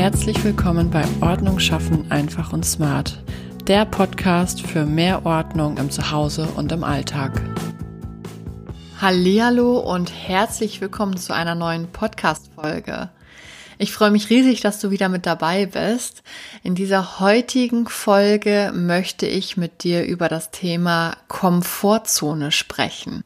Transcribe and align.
Herzlich 0.00 0.42
willkommen 0.44 0.88
bei 0.90 1.04
Ordnung 1.20 1.58
schaffen 1.58 2.10
einfach 2.10 2.54
und 2.54 2.64
smart, 2.64 3.22
der 3.66 3.84
Podcast 3.84 4.62
für 4.62 4.86
mehr 4.86 5.26
Ordnung 5.26 5.76
im 5.76 5.90
Zuhause 5.90 6.48
und 6.56 6.72
im 6.72 6.84
Alltag. 6.84 7.42
Hallo 8.98 9.78
und 9.78 10.10
herzlich 10.10 10.80
willkommen 10.80 11.18
zu 11.18 11.34
einer 11.34 11.54
neuen 11.54 11.86
Podcast 11.86 12.50
Folge. 12.54 13.10
Ich 13.76 13.92
freue 13.92 14.10
mich 14.10 14.30
riesig, 14.30 14.62
dass 14.62 14.80
du 14.80 14.90
wieder 14.90 15.10
mit 15.10 15.26
dabei 15.26 15.66
bist. 15.66 16.22
In 16.62 16.74
dieser 16.74 17.20
heutigen 17.20 17.86
Folge 17.86 18.72
möchte 18.74 19.26
ich 19.26 19.58
mit 19.58 19.84
dir 19.84 20.06
über 20.06 20.30
das 20.30 20.50
Thema 20.50 21.14
Komfortzone 21.28 22.52
sprechen. 22.52 23.22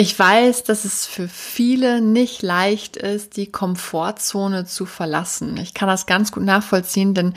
Ich 0.00 0.18
weiß, 0.18 0.64
dass 0.64 0.86
es 0.86 1.04
für 1.04 1.28
viele 1.28 2.00
nicht 2.00 2.40
leicht 2.40 2.96
ist, 2.96 3.36
die 3.36 3.52
Komfortzone 3.52 4.64
zu 4.64 4.86
verlassen. 4.86 5.58
Ich 5.58 5.74
kann 5.74 5.90
das 5.90 6.06
ganz 6.06 6.32
gut 6.32 6.42
nachvollziehen, 6.42 7.12
denn 7.12 7.34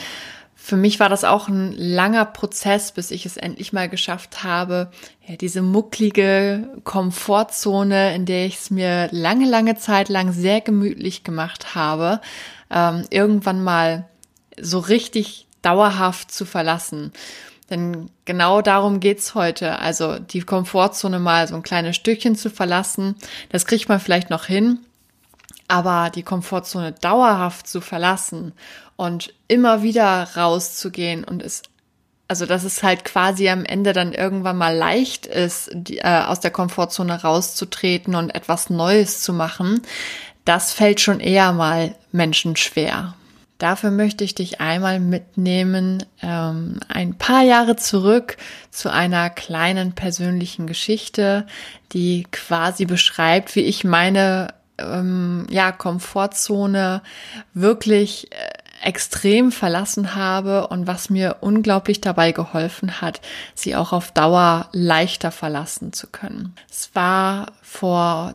für 0.55 0.77
mich 0.77 1.01
war 1.01 1.09
das 1.09 1.25
auch 1.25 1.49
ein 1.49 1.73
langer 1.73 2.23
Prozess, 2.23 2.93
bis 2.93 3.11
ich 3.11 3.25
es 3.25 3.35
endlich 3.35 3.73
mal 3.73 3.89
geschafft 3.89 4.45
habe, 4.45 4.91
ja, 5.27 5.35
diese 5.35 5.61
mucklige 5.61 6.69
Komfortzone, 6.85 8.15
in 8.15 8.25
der 8.25 8.45
ich 8.45 8.59
es 8.59 8.69
mir 8.69 9.09
lange, 9.11 9.45
lange 9.45 9.75
Zeit 9.75 10.07
lang 10.07 10.31
sehr 10.31 10.61
gemütlich 10.61 11.25
gemacht 11.25 11.75
habe, 11.75 12.21
ähm, 12.71 13.03
irgendwann 13.09 13.61
mal 13.61 14.07
so 14.57 14.79
richtig 14.79 15.47
dauerhaft 15.63 16.31
zu 16.31 16.45
verlassen. 16.45 17.11
Denn 17.73 18.11
genau 18.25 18.61
darum 18.61 18.99
geht's 18.99 19.33
heute. 19.33 19.79
Also 19.79 20.19
die 20.19 20.41
Komfortzone 20.41 21.17
mal 21.17 21.47
so 21.47 21.55
ein 21.55 21.63
kleines 21.63 21.95
Stückchen 21.95 22.35
zu 22.35 22.51
verlassen, 22.51 23.15
das 23.49 23.65
kriegt 23.65 23.89
man 23.89 23.99
vielleicht 23.99 24.29
noch 24.29 24.45
hin. 24.45 24.77
Aber 25.67 26.11
die 26.11 26.21
Komfortzone 26.21 26.91
dauerhaft 26.91 27.67
zu 27.67 27.81
verlassen 27.81 28.53
und 28.95 29.33
immer 29.47 29.81
wieder 29.81 30.27
rauszugehen 30.35 31.23
und 31.23 31.41
es, 31.41 31.63
also 32.27 32.45
dass 32.45 32.63
es 32.63 32.83
halt 32.83 33.05
quasi 33.05 33.49
am 33.49 33.65
Ende 33.65 33.91
dann 33.91 34.13
irgendwann 34.13 34.57
mal 34.57 34.75
leicht 34.75 35.25
ist, 35.25 35.71
die, 35.73 35.97
äh, 35.97 36.25
aus 36.27 36.41
der 36.41 36.51
Komfortzone 36.51 37.23
rauszutreten 37.23 38.13
und 38.13 38.35
etwas 38.35 38.69
Neues 38.69 39.21
zu 39.21 39.33
machen, 39.33 39.81
das 40.45 40.73
fällt 40.73 41.01
schon 41.01 41.19
eher 41.19 41.53
mal 41.53 41.95
Menschen 42.11 42.55
schwer. 42.55 43.15
Dafür 43.57 43.91
möchte 43.91 44.23
ich 44.23 44.35
dich 44.35 44.59
einmal 44.59 44.99
mitnehmen, 44.99 46.03
ähm, 46.21 46.79
ein 46.89 47.17
paar 47.17 47.43
Jahre 47.43 47.75
zurück 47.75 48.37
zu 48.71 48.91
einer 48.91 49.29
kleinen 49.29 49.93
persönlichen 49.93 50.67
Geschichte, 50.67 51.45
die 51.93 52.27
quasi 52.31 52.85
beschreibt, 52.85 53.55
wie 53.55 53.61
ich 53.61 53.83
meine 53.83 54.53
ähm, 54.77 55.45
ja, 55.49 55.71
Komfortzone 55.71 57.01
wirklich 57.53 58.31
äh, 58.31 58.35
extrem 58.83 59.51
verlassen 59.51 60.15
habe 60.15 60.67
und 60.67 60.87
was 60.87 61.09
mir 61.09 61.37
unglaublich 61.39 62.01
dabei 62.01 62.33
geholfen 62.33 63.01
hat, 63.01 63.21
sie 63.55 63.75
auch 63.75 63.93
auf 63.93 64.11
Dauer 64.11 64.67
leichter 64.73 65.31
verlassen 65.31 65.93
zu 65.93 66.07
können. 66.07 66.53
Es 66.69 66.93
war 66.93 67.53
vor 67.61 68.33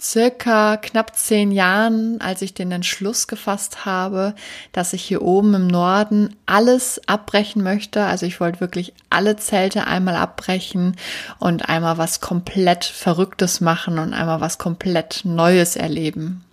circa 0.00 0.76
knapp 0.76 1.16
zehn 1.16 1.50
Jahren, 1.50 2.20
als 2.20 2.42
ich 2.42 2.54
den 2.54 2.70
Entschluss 2.70 3.26
gefasst 3.26 3.84
habe, 3.84 4.34
dass 4.72 4.92
ich 4.92 5.02
hier 5.02 5.22
oben 5.22 5.54
im 5.54 5.66
Norden 5.66 6.36
alles 6.46 7.00
abbrechen 7.06 7.62
möchte. 7.62 8.04
Also 8.04 8.24
ich 8.26 8.40
wollte 8.40 8.60
wirklich 8.60 8.92
alle 9.10 9.36
Zelte 9.36 9.86
einmal 9.86 10.16
abbrechen 10.16 10.96
und 11.38 11.68
einmal 11.68 11.98
was 11.98 12.20
komplett 12.20 12.84
Verrücktes 12.84 13.60
machen 13.60 13.98
und 13.98 14.14
einmal 14.14 14.40
was 14.40 14.58
komplett 14.58 15.22
Neues 15.24 15.74
erleben. 15.74 16.44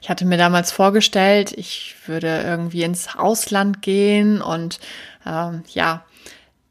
Ich 0.00 0.10
hatte 0.10 0.24
mir 0.24 0.38
damals 0.38 0.72
vorgestellt, 0.72 1.52
ich 1.52 1.94
würde 2.06 2.42
irgendwie 2.44 2.82
ins 2.82 3.16
Ausland 3.16 3.80
gehen 3.80 4.42
und 4.42 4.80
ähm, 5.24 5.62
ja, 5.72 6.04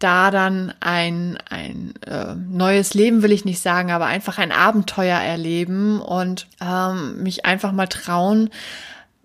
da 0.03 0.31
dann 0.31 0.73
ein, 0.79 1.37
ein 1.49 1.93
äh, 2.05 2.35
neues 2.35 2.93
Leben 2.93 3.23
will 3.23 3.31
ich 3.31 3.45
nicht 3.45 3.61
sagen, 3.61 3.91
aber 3.91 4.05
einfach 4.05 4.37
ein 4.37 4.51
Abenteuer 4.51 5.19
erleben 5.19 6.01
und 6.01 6.47
ähm, 6.61 7.23
mich 7.23 7.45
einfach 7.45 7.71
mal 7.71 7.87
trauen, 7.87 8.49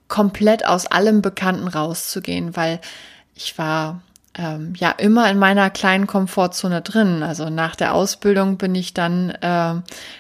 komplett 0.09 0.66
aus 0.66 0.86
allem 0.86 1.22
Bekannten 1.22 1.69
rauszugehen, 1.69 2.56
weil 2.56 2.81
ich 3.34 3.59
war 3.59 4.03
ähm, 4.36 4.75
ja 4.76 4.91
immer 4.91 5.31
in 5.31 5.38
meiner 5.38 5.70
kleinen 5.70 6.06
Komfortzone 6.06 6.82
drin. 6.82 7.22
Also 7.22 7.50
nach 7.50 7.75
der 7.75 7.94
Ausbildung 7.94 8.56
bin 8.56 8.75
ich 8.75 8.94
dann 8.94 9.31
äh, 9.31 9.75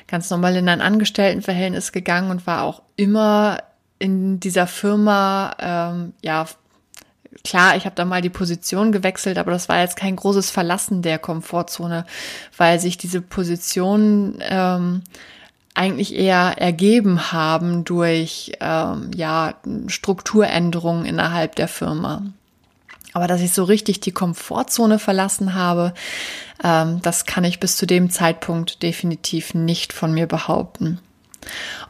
ganz 0.06 0.30
normal 0.30 0.56
in 0.56 0.68
ein 0.68 0.80
Angestelltenverhältnis 0.80 1.92
gegangen 1.92 2.30
und 2.30 2.46
war 2.46 2.62
auch 2.62 2.82
immer 2.96 3.58
in 3.98 4.40
dieser 4.40 4.66
Firma 4.66 5.54
ähm, 5.58 6.12
ja 6.22 6.46
Klar, 7.44 7.76
ich 7.76 7.84
habe 7.84 7.94
da 7.94 8.04
mal 8.04 8.22
die 8.22 8.30
Position 8.30 8.92
gewechselt, 8.92 9.38
aber 9.38 9.50
das 9.50 9.68
war 9.68 9.80
jetzt 9.80 9.96
kein 9.96 10.16
großes 10.16 10.50
Verlassen 10.50 11.02
der 11.02 11.18
Komfortzone, 11.18 12.06
weil 12.56 12.80
sich 12.80 12.98
diese 12.98 13.20
Position 13.20 14.38
ähm, 14.40 15.02
eigentlich 15.74 16.14
eher 16.14 16.54
ergeben 16.56 17.32
haben 17.32 17.84
durch 17.84 18.52
ähm, 18.60 19.10
ja 19.14 19.54
Strukturänderungen 19.86 21.04
innerhalb 21.04 21.54
der 21.56 21.68
Firma. 21.68 22.22
Aber 23.12 23.26
dass 23.26 23.40
ich 23.40 23.52
so 23.52 23.64
richtig 23.64 24.00
die 24.00 24.12
Komfortzone 24.12 24.98
verlassen 24.98 25.54
habe, 25.54 25.94
ähm, 26.62 27.00
das 27.02 27.26
kann 27.26 27.44
ich 27.44 27.60
bis 27.60 27.76
zu 27.76 27.86
dem 27.86 28.10
Zeitpunkt 28.10 28.82
definitiv 28.82 29.54
nicht 29.54 29.92
von 29.92 30.12
mir 30.12 30.26
behaupten. 30.26 30.98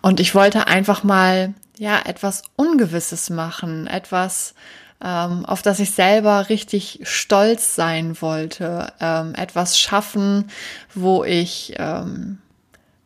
Und 0.02 0.20
ich 0.20 0.34
wollte 0.34 0.66
einfach 0.66 1.02
mal 1.02 1.54
ja 1.78 2.00
etwas 2.04 2.42
Ungewisses 2.56 3.30
machen, 3.30 3.86
etwas 3.86 4.54
ähm, 5.02 5.44
auf 5.44 5.62
das 5.62 5.78
ich 5.78 5.90
selber 5.90 6.48
richtig 6.48 7.00
stolz 7.02 7.74
sein 7.74 8.20
wollte, 8.20 8.92
ähm, 9.00 9.34
etwas 9.34 9.78
schaffen, 9.78 10.50
wo 10.94 11.22
ich, 11.24 11.74
ähm, 11.76 12.38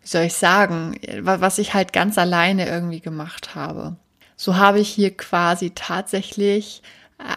wie 0.03 0.09
soll 0.09 0.23
ich 0.23 0.35
sagen, 0.35 0.99
was 1.23 1.59
ich 1.59 1.75
halt 1.75 1.93
ganz 1.93 2.17
alleine 2.17 2.69
irgendwie 2.69 3.01
gemacht 3.01 3.55
habe. 3.55 3.97
So 4.37 4.57
habe 4.57 4.81
ich 4.81 4.89
hier 4.89 5.17
quasi 5.17 5.73
tatsächlich 5.75 6.83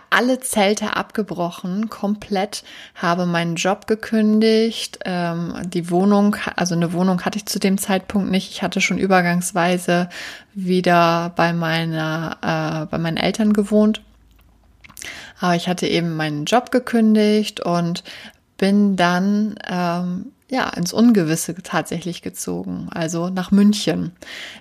alle 0.09 0.39
Zelte 0.39 0.95
abgebrochen, 0.95 1.89
komplett, 1.89 2.63
habe 2.95 3.25
meinen 3.25 3.55
Job 3.55 3.87
gekündigt, 3.87 4.99
ähm, 5.05 5.55
die 5.65 5.89
Wohnung, 5.89 6.35
also 6.55 6.75
eine 6.75 6.93
Wohnung 6.93 7.21
hatte 7.25 7.37
ich 7.37 7.45
zu 7.45 7.59
dem 7.59 7.77
Zeitpunkt 7.77 8.29
nicht. 8.29 8.51
Ich 8.51 8.61
hatte 8.61 8.81
schon 8.81 8.97
übergangsweise 8.97 10.09
wieder 10.53 11.31
bei 11.35 11.53
meiner, 11.53 12.37
äh, 12.41 12.85
bei 12.91 12.97
meinen 12.97 13.17
Eltern 13.17 13.53
gewohnt 13.53 14.01
aber 15.43 15.55
ich 15.55 15.67
hatte 15.67 15.87
eben 15.87 16.15
meinen 16.15 16.45
Job 16.45 16.71
gekündigt 16.71 17.59
und 17.59 18.03
bin 18.57 18.95
dann 18.95 19.55
ähm, 19.69 20.31
ja, 20.49 20.69
ins 20.69 20.93
Ungewisse 20.93 21.55
tatsächlich 21.63 22.21
gezogen, 22.21 22.87
also 22.91 23.29
nach 23.29 23.51
München. 23.51 24.11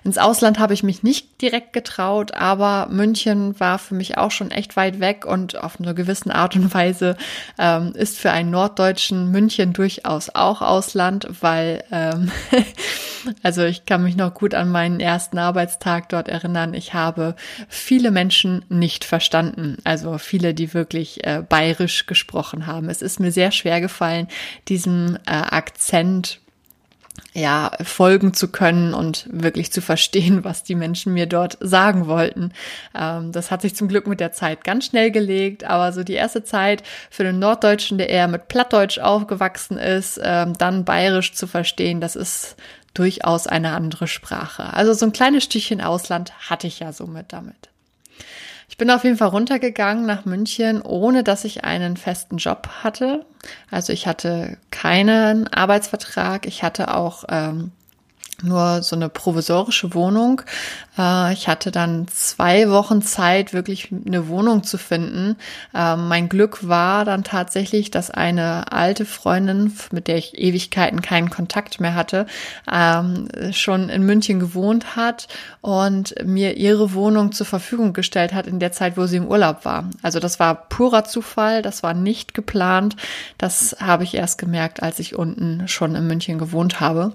Ins 0.03 0.17
Ausland 0.17 0.57
habe 0.57 0.73
ich 0.73 0.81
mich 0.81 1.03
nicht 1.03 1.41
direkt 1.41 1.71
getraut, 1.73 2.33
aber 2.33 2.87
München 2.89 3.59
war 3.59 3.77
für 3.77 3.93
mich 3.93 4.17
auch 4.17 4.31
schon 4.31 4.49
echt 4.49 4.75
weit 4.75 4.99
weg 4.99 5.25
und 5.25 5.61
auf 5.61 5.79
eine 5.79 5.93
gewisse 5.93 6.33
Art 6.33 6.55
und 6.55 6.73
Weise 6.73 7.17
ähm, 7.59 7.93
ist 7.95 8.17
für 8.17 8.31
einen 8.31 8.49
Norddeutschen 8.49 9.29
München 9.29 9.73
durchaus 9.73 10.33
auch 10.33 10.61
Ausland, 10.61 11.27
weil 11.41 11.83
ähm, 11.91 12.31
also 13.43 13.63
ich 13.63 13.85
kann 13.85 14.03
mich 14.03 14.15
noch 14.15 14.33
gut 14.33 14.55
an 14.55 14.69
meinen 14.69 14.99
ersten 14.99 15.37
Arbeitstag 15.37 16.09
dort 16.09 16.27
erinnern. 16.27 16.73
Ich 16.73 16.93
habe 16.93 17.35
viele 17.67 18.09
Menschen 18.09 18.63
nicht 18.69 19.03
verstanden, 19.03 19.77
also 19.83 20.17
viele, 20.17 20.53
die 20.53 20.73
wirklich 20.73 21.23
äh, 21.27 21.43
bayerisch 21.47 22.05
gesprochen 22.05 22.65
haben. 22.65 22.89
Es 22.89 23.01
ist 23.01 23.19
mir 23.19 23.31
sehr 23.31 23.51
schwer 23.51 23.81
gefallen, 23.81 24.27
diesem 24.69 25.17
äh, 25.27 25.31
Akzent 25.31 25.72
Akzent 25.73 26.39
ja, 27.33 27.71
folgen 27.83 28.33
zu 28.33 28.47
können 28.47 28.93
und 28.93 29.27
wirklich 29.31 29.71
zu 29.71 29.81
verstehen, 29.81 30.43
was 30.43 30.63
die 30.63 30.75
Menschen 30.75 31.13
mir 31.13 31.25
dort 31.25 31.57
sagen 31.59 32.07
wollten. 32.07 32.53
Ähm, 32.95 33.31
das 33.31 33.49
hat 33.49 33.61
sich 33.61 33.75
zum 33.75 33.87
Glück 33.87 34.07
mit 34.07 34.19
der 34.19 34.31
Zeit 34.31 34.63
ganz 34.63 34.85
schnell 34.85 35.09
gelegt, 35.11 35.63
aber 35.63 35.91
so 35.93 36.03
die 36.03 36.13
erste 36.13 36.43
Zeit 36.43 36.83
für 37.09 37.23
den 37.23 37.39
Norddeutschen, 37.39 37.97
der 37.97 38.09
eher 38.09 38.27
mit 38.27 38.47
Plattdeutsch 38.47 38.99
aufgewachsen 38.99 39.77
ist, 39.77 40.19
ähm, 40.23 40.53
dann 40.57 40.85
Bayerisch 40.85 41.33
zu 41.33 41.47
verstehen, 41.47 42.01
das 42.01 42.15
ist 42.15 42.55
durchaus 42.93 43.47
eine 43.47 43.71
andere 43.71 44.07
Sprache. 44.07 44.73
Also 44.73 44.93
so 44.93 45.05
ein 45.05 45.13
kleines 45.13 45.43
Stückchen 45.43 45.81
Ausland 45.81 46.49
hatte 46.49 46.67
ich 46.67 46.79
ja 46.79 46.93
somit 46.93 47.33
damit. 47.33 47.72
Ich 48.69 48.77
bin 48.77 48.89
auf 48.89 49.03
jeden 49.03 49.17
Fall 49.17 49.29
runtergegangen 49.29 50.05
nach 50.05 50.25
München, 50.25 50.81
ohne 50.81 51.23
dass 51.23 51.45
ich 51.45 51.63
einen 51.63 51.97
festen 51.97 52.37
Job 52.37 52.69
hatte. 52.83 53.25
Also 53.69 53.93
ich 53.93 54.07
hatte 54.07 54.57
keinen 54.71 55.47
Arbeitsvertrag. 55.47 56.45
Ich 56.45 56.63
hatte 56.63 56.93
auch 56.93 57.25
ähm, 57.29 57.71
nur 58.41 58.81
so 58.81 58.95
eine 58.95 59.09
provisorische 59.09 59.93
Wohnung. 59.93 60.41
Äh, 60.97 61.33
ich 61.33 61.47
hatte 61.47 61.71
dann 61.71 62.07
zwei 62.07 62.69
Wochen 62.69 63.01
Zeit, 63.01 63.53
wirklich 63.53 63.89
eine 64.05 64.27
Wohnung 64.27 64.63
zu 64.63 64.77
finden. 64.77 65.35
Ähm, 65.73 66.07
mein 66.07 66.29
Glück 66.29 66.67
war 66.67 67.05
dann 67.05 67.23
tatsächlich, 67.23 67.91
dass 67.91 68.09
eine 68.09 68.71
alte 68.71 69.05
Freundin, 69.05 69.73
mit 69.91 70.07
der 70.07 70.17
ich 70.17 70.37
Ewigkeiten 70.37 71.01
keinen 71.01 71.29
Kontakt 71.29 71.79
mehr 71.79 71.95
hatte, 71.95 72.25
ähm, 72.71 73.27
schon 73.51 73.89
in 73.89 74.03
München 74.03 74.39
gewohnt 74.39 74.95
hat 74.95 75.27
und 75.61 76.15
mir 76.25 76.57
ihre 76.57 76.93
Wohnung 76.93 77.31
zur 77.31 77.45
Verfügung 77.45 77.93
gestellt 77.93 78.33
hat 78.33 78.47
in 78.47 78.59
der 78.59 78.71
Zeit, 78.71 78.97
wo 78.97 79.05
sie 79.05 79.17
im 79.17 79.27
Urlaub 79.27 79.65
war. 79.65 79.89
Also 80.01 80.19
das 80.19 80.39
war 80.39 80.55
purer 80.55 81.03
Zufall, 81.05 81.61
das 81.61 81.83
war 81.83 81.93
nicht 81.93 82.33
geplant. 82.33 82.95
Das 83.37 83.77
habe 83.79 84.03
ich 84.03 84.15
erst 84.15 84.37
gemerkt, 84.37 84.81
als 84.81 84.99
ich 84.99 85.15
unten 85.15 85.67
schon 85.67 85.95
in 85.95 86.07
München 86.07 86.37
gewohnt 86.37 86.79
habe. 86.79 87.13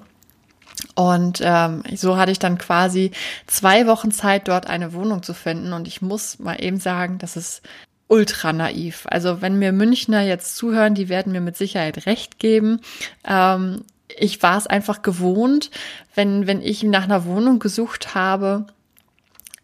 Und 0.94 1.40
ähm, 1.42 1.82
so 1.94 2.16
hatte 2.16 2.32
ich 2.32 2.38
dann 2.38 2.58
quasi 2.58 3.12
zwei 3.46 3.86
Wochen 3.86 4.10
Zeit, 4.10 4.48
dort 4.48 4.66
eine 4.66 4.92
Wohnung 4.92 5.22
zu 5.22 5.34
finden. 5.34 5.72
Und 5.72 5.88
ich 5.88 6.02
muss 6.02 6.38
mal 6.38 6.62
eben 6.62 6.78
sagen, 6.78 7.19
das 7.19 7.36
ist 7.36 7.62
ultra 8.08 8.52
naiv. 8.52 9.06
Also 9.10 9.40
wenn 9.40 9.58
mir 9.58 9.72
Münchner 9.72 10.22
jetzt 10.22 10.56
zuhören, 10.56 10.94
die 10.94 11.08
werden 11.08 11.32
mir 11.32 11.40
mit 11.40 11.56
Sicherheit 11.56 12.06
recht 12.06 12.38
geben. 12.38 12.80
Ähm, 13.25 13.82
ich 14.19 14.42
war 14.42 14.56
es 14.56 14.66
einfach 14.66 15.02
gewohnt, 15.02 15.70
wenn, 16.14 16.46
wenn 16.46 16.62
ich 16.62 16.82
nach 16.82 17.04
einer 17.04 17.24
Wohnung 17.24 17.58
gesucht 17.58 18.14
habe, 18.14 18.66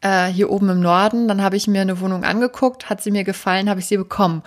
äh, 0.03 0.27
hier 0.27 0.51
oben 0.51 0.69
im 0.69 0.81
Norden, 0.81 1.27
dann 1.29 1.43
habe 1.43 1.57
ich 1.57 1.67
mir 1.67 1.81
eine 1.81 2.01
Wohnung 2.01 2.25
angeguckt, 2.25 2.91
hat 2.91 3.03
sie 3.03 3.11
mir 3.11 3.25
gefallen, 3.25 3.71
habe 3.71 3.81
ich 3.81 3.87
sie 3.87 3.97
bekommen. 3.97 4.43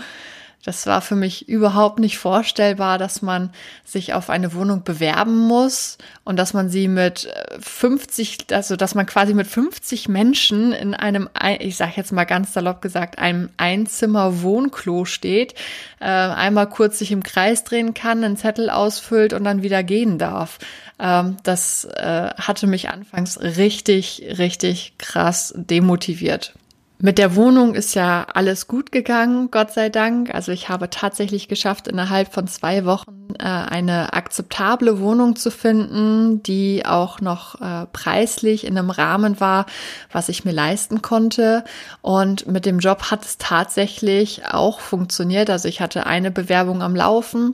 Das 0.63 0.85
war 0.85 1.01
für 1.01 1.15
mich 1.15 1.47
überhaupt 1.47 1.99
nicht 1.99 2.17
vorstellbar, 2.17 2.97
dass 2.97 3.21
man 3.21 3.51
sich 3.85 4.13
auf 4.13 4.29
eine 4.29 4.53
Wohnung 4.53 4.83
bewerben 4.83 5.37
muss 5.37 5.97
und 6.25 6.35
dass 6.37 6.53
man 6.53 6.69
sie 6.69 6.89
mit 6.89 7.31
50, 7.59 8.47
also 8.51 8.75
dass 8.75 8.93
man 8.93 9.05
quasi 9.05 9.33
mit 9.33 9.47
50 9.47 10.09
Menschen 10.09 10.73
in 10.73 10.93
einem, 10.93 11.29
ich 11.59 11.77
sage 11.77 11.93
jetzt 11.95 12.11
mal 12.11 12.25
ganz 12.25 12.51
salopp 12.51 12.81
gesagt, 12.81 13.17
einem 13.17 13.49
Einzimmer-Wohnklo 13.55 15.05
steht, 15.05 15.53
äh, 16.01 16.05
einmal 16.05 16.67
kurz 16.67 16.99
sich 16.99 17.13
im 17.13 17.23
Kreis 17.23 17.63
drehen 17.63 17.93
kann, 17.93 18.23
einen 18.23 18.35
Zettel 18.35 18.69
ausfüllt 18.69 19.31
und 19.31 19.45
dann 19.45 19.63
wieder 19.63 19.83
gehen 19.83 20.17
darf. 20.17 20.59
Ähm, 20.99 21.37
das 21.43 21.85
äh, 21.85 22.31
hatte 22.37 22.67
mich 22.67 22.89
anfangs 22.89 23.39
richtig, 23.39 24.35
richtig 24.37 24.95
krass 24.97 25.53
demotiviert. 25.55 26.53
Mit 26.99 27.19
der 27.19 27.35
Wohnung 27.35 27.75
ist 27.75 27.93
ja 27.93 28.25
alles 28.33 28.67
gut 28.67 28.91
gegangen, 28.91 29.51
Gott 29.51 29.71
sei 29.71 29.89
Dank. 29.89 30.33
Also 30.33 30.51
ich 30.51 30.67
habe 30.67 30.89
tatsächlich 30.89 31.47
geschafft, 31.47 31.87
innerhalb 31.87 32.33
von 32.33 32.47
zwei 32.47 32.85
Wochen 32.85 33.35
äh, 33.37 33.43
eine 33.43 34.13
akzeptable 34.13 34.99
Wohnung 34.99 35.35
zu 35.35 35.51
finden, 35.51 36.41
die 36.41 36.87
auch 36.87 37.21
noch 37.21 37.61
äh, 37.61 37.85
preislich 37.93 38.65
in 38.65 38.75
einem 38.75 38.89
Rahmen 38.89 39.39
war, 39.39 39.67
was 40.11 40.27
ich 40.29 40.43
mir 40.43 40.53
leisten 40.53 41.03
konnte. 41.03 41.63
Und 42.01 42.47
mit 42.47 42.65
dem 42.65 42.79
Job 42.79 43.11
hat 43.11 43.23
es 43.23 43.37
tatsächlich 43.37 44.45
auch 44.45 44.79
funktioniert. 44.79 45.51
Also 45.51 45.67
ich 45.67 45.81
hatte 45.81 46.07
eine 46.07 46.31
Bewerbung 46.31 46.81
am 46.81 46.95
Laufen, 46.95 47.53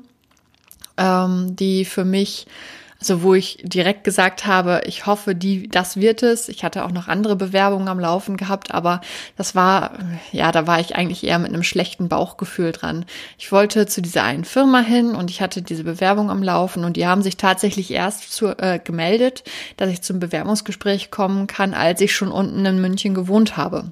ähm, 0.96 1.58
die 1.58 1.84
für 1.84 2.06
mich 2.06 2.48
also 3.04 3.22
wo 3.22 3.34
ich 3.34 3.58
direkt 3.64 4.06
gesagt 4.06 4.46
habe, 4.46 4.84
ich 4.86 5.06
hoffe, 5.06 5.36
die, 5.36 5.68
das 5.68 5.98
wird 5.98 6.24
es. 6.24 6.48
Ich 6.48 6.64
hatte 6.64 6.86
auch 6.86 6.92
noch 6.92 7.10
andere 7.10 7.36
Bewerbungen 7.36 7.90
am 7.90 8.00
Laufen 8.00 8.38
gehabt, 8.38 8.74
aber 8.74 9.02
das 9.36 9.56
war, 9.56 10.00
ja, 10.32 10.54
da 10.54 10.68
war 10.68 10.80
ich 10.80 10.96
eigentlich 10.96 11.26
eher 11.26 11.38
mit 11.38 11.50
einem 11.50 11.64
schlechten 11.64 12.08
Bauchgefühl 12.08 12.72
dran. 12.72 13.04
Ich 13.38 13.52
wollte 13.52 13.88
zu 13.88 14.02
dieser 14.02 14.24
einen 14.24 14.46
Firma 14.46 14.80
hin 14.80 15.16
und 15.16 15.30
ich 15.30 15.42
hatte 15.42 15.62
diese 15.62 15.84
Bewerbung 15.84 16.32
am 16.32 16.42
Laufen 16.42 16.86
und 16.86 16.96
die 16.96 17.06
haben 17.06 17.24
sich 17.24 17.36
tatsächlich 17.36 17.92
erst 17.92 18.32
zu, 18.32 18.58
äh, 18.58 18.80
gemeldet, 18.82 19.44
dass 19.76 19.90
ich 19.90 20.02
zum 20.02 20.22
Bewerbungsgespräch 20.22 21.12
kommen 21.12 21.48
kann, 21.48 21.74
als 21.74 22.00
ich 22.00 22.16
schon 22.16 22.32
unten 22.32 22.66
in 22.66 22.80
München 22.80 23.14
gewohnt 23.14 23.58
habe. 23.58 23.92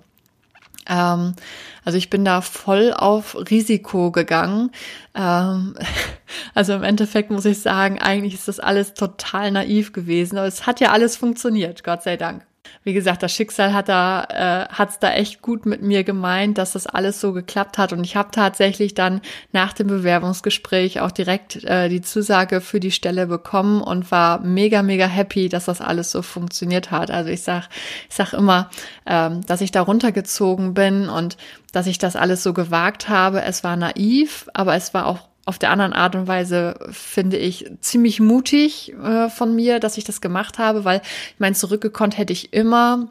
Ähm, 0.87 1.35
also 1.83 1.97
ich 1.97 2.09
bin 2.09 2.25
da 2.25 2.41
voll 2.41 2.93
auf 2.93 3.35
Risiko 3.49 4.11
gegangen. 4.11 4.71
Ähm, 5.15 5.75
also 6.53 6.73
im 6.73 6.83
Endeffekt 6.83 7.31
muss 7.31 7.45
ich 7.45 7.59
sagen, 7.59 7.99
eigentlich 7.99 8.33
ist 8.33 8.47
das 8.47 8.59
alles 8.59 8.93
total 8.93 9.51
naiv 9.51 9.93
gewesen, 9.93 10.37
aber 10.37 10.47
es 10.47 10.65
hat 10.67 10.79
ja 10.79 10.91
alles 10.91 11.17
funktioniert, 11.17 11.83
Gott 11.83 12.03
sei 12.03 12.17
Dank 12.17 12.45
wie 12.83 12.93
gesagt, 12.93 13.21
das 13.23 13.33
Schicksal 13.33 13.73
hat 13.73 13.89
da 13.89 14.23
äh, 14.29 14.73
hat's 14.73 14.99
da 14.99 15.13
echt 15.13 15.41
gut 15.41 15.65
mit 15.65 15.81
mir 15.81 16.03
gemeint, 16.03 16.57
dass 16.57 16.73
das 16.73 16.87
alles 16.87 17.19
so 17.19 17.33
geklappt 17.33 17.77
hat 17.77 17.93
und 17.93 18.03
ich 18.03 18.15
habe 18.15 18.31
tatsächlich 18.31 18.93
dann 18.93 19.21
nach 19.51 19.73
dem 19.73 19.87
Bewerbungsgespräch 19.87 20.99
auch 20.99 21.11
direkt 21.11 21.63
äh, 21.63 21.89
die 21.89 22.01
Zusage 22.01 22.61
für 22.61 22.79
die 22.79 22.91
Stelle 22.91 23.27
bekommen 23.27 23.81
und 23.81 24.11
war 24.11 24.39
mega 24.39 24.83
mega 24.83 25.05
happy, 25.05 25.49
dass 25.49 25.65
das 25.65 25.81
alles 25.81 26.11
so 26.11 26.21
funktioniert 26.21 26.91
hat. 26.91 27.11
Also 27.11 27.29
ich 27.29 27.43
sag 27.43 27.69
ich 28.09 28.15
sag 28.15 28.33
immer, 28.33 28.69
ähm, 29.05 29.45
dass 29.45 29.61
ich 29.61 29.71
da 29.71 29.81
runtergezogen 29.81 30.73
bin 30.73 31.09
und 31.09 31.37
dass 31.71 31.87
ich 31.87 31.97
das 31.97 32.15
alles 32.15 32.43
so 32.43 32.53
gewagt 32.53 33.09
habe. 33.09 33.41
Es 33.41 33.63
war 33.63 33.75
naiv, 33.75 34.49
aber 34.53 34.75
es 34.75 34.93
war 34.93 35.05
auch 35.05 35.30
auf 35.45 35.57
der 35.57 35.71
anderen 35.71 35.93
Art 35.93 36.15
und 36.15 36.27
Weise 36.27 36.75
finde 36.91 37.37
ich 37.37 37.69
ziemlich 37.81 38.19
mutig 38.19 38.93
äh, 38.93 39.29
von 39.29 39.55
mir, 39.55 39.79
dass 39.79 39.97
ich 39.97 40.03
das 40.03 40.21
gemacht 40.21 40.59
habe, 40.59 40.85
weil 40.85 41.01
ich 41.33 41.39
meine, 41.39 41.55
zurückgekonnt 41.55 42.17
hätte 42.17 42.33
ich 42.33 42.53
immer. 42.53 43.09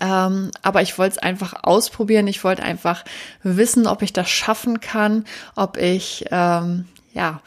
Ähm, 0.00 0.50
aber 0.62 0.82
ich 0.82 0.96
wollte 0.96 1.16
es 1.16 1.22
einfach 1.22 1.54
ausprobieren. 1.62 2.26
Ich 2.26 2.44
wollte 2.44 2.62
einfach 2.62 3.04
wissen, 3.42 3.86
ob 3.86 4.02
ich 4.02 4.12
das 4.12 4.30
schaffen 4.30 4.80
kann, 4.80 5.24
ob 5.56 5.76
ich 5.76 6.24
ähm, 6.30 6.86
ja 7.12 7.40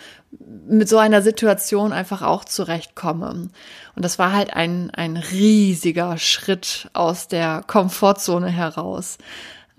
mit 0.67 0.89
so 0.89 0.97
einer 0.97 1.21
Situation 1.21 1.93
einfach 1.93 2.21
auch 2.21 2.45
zurechtkomme. 2.45 3.49
Und 3.95 4.05
das 4.05 4.19
war 4.19 4.33
halt 4.33 4.53
ein, 4.53 4.91
ein 4.91 5.17
riesiger 5.17 6.17
Schritt 6.17 6.89
aus 6.93 7.27
der 7.27 7.63
Komfortzone 7.65 8.49
heraus. 8.49 9.17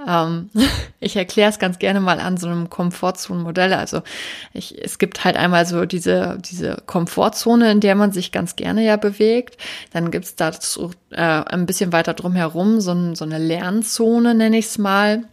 Ähm, 0.04 0.50
ich 1.00 1.16
erkläre 1.16 1.50
es 1.50 1.58
ganz 1.58 1.78
gerne 1.78 2.00
mal 2.00 2.20
an 2.20 2.36
so 2.36 2.46
einem 2.46 2.70
Komfortzonenmodell. 2.70 3.72
Also 3.72 4.02
ich, 4.52 4.82
es 4.82 4.98
gibt 4.98 5.24
halt 5.24 5.36
einmal 5.36 5.66
so 5.66 5.86
diese, 5.86 6.38
diese 6.40 6.82
Komfortzone, 6.86 7.70
in 7.70 7.80
der 7.80 7.94
man 7.94 8.12
sich 8.12 8.32
ganz 8.32 8.56
gerne 8.56 8.84
ja 8.84 8.96
bewegt. 8.96 9.56
Dann 9.92 10.10
gibt 10.10 10.24
es 10.24 10.36
dazu 10.36 10.92
äh, 11.10 11.20
ein 11.20 11.66
bisschen 11.66 11.92
weiter 11.92 12.14
drum 12.14 12.34
herum 12.34 12.80
so, 12.80 12.92
ein, 12.92 13.14
so 13.14 13.24
eine 13.24 13.38
Lernzone, 13.38 14.34
nenne 14.34 14.58
ich 14.58 14.66
es 14.66 14.78
mal 14.78 15.24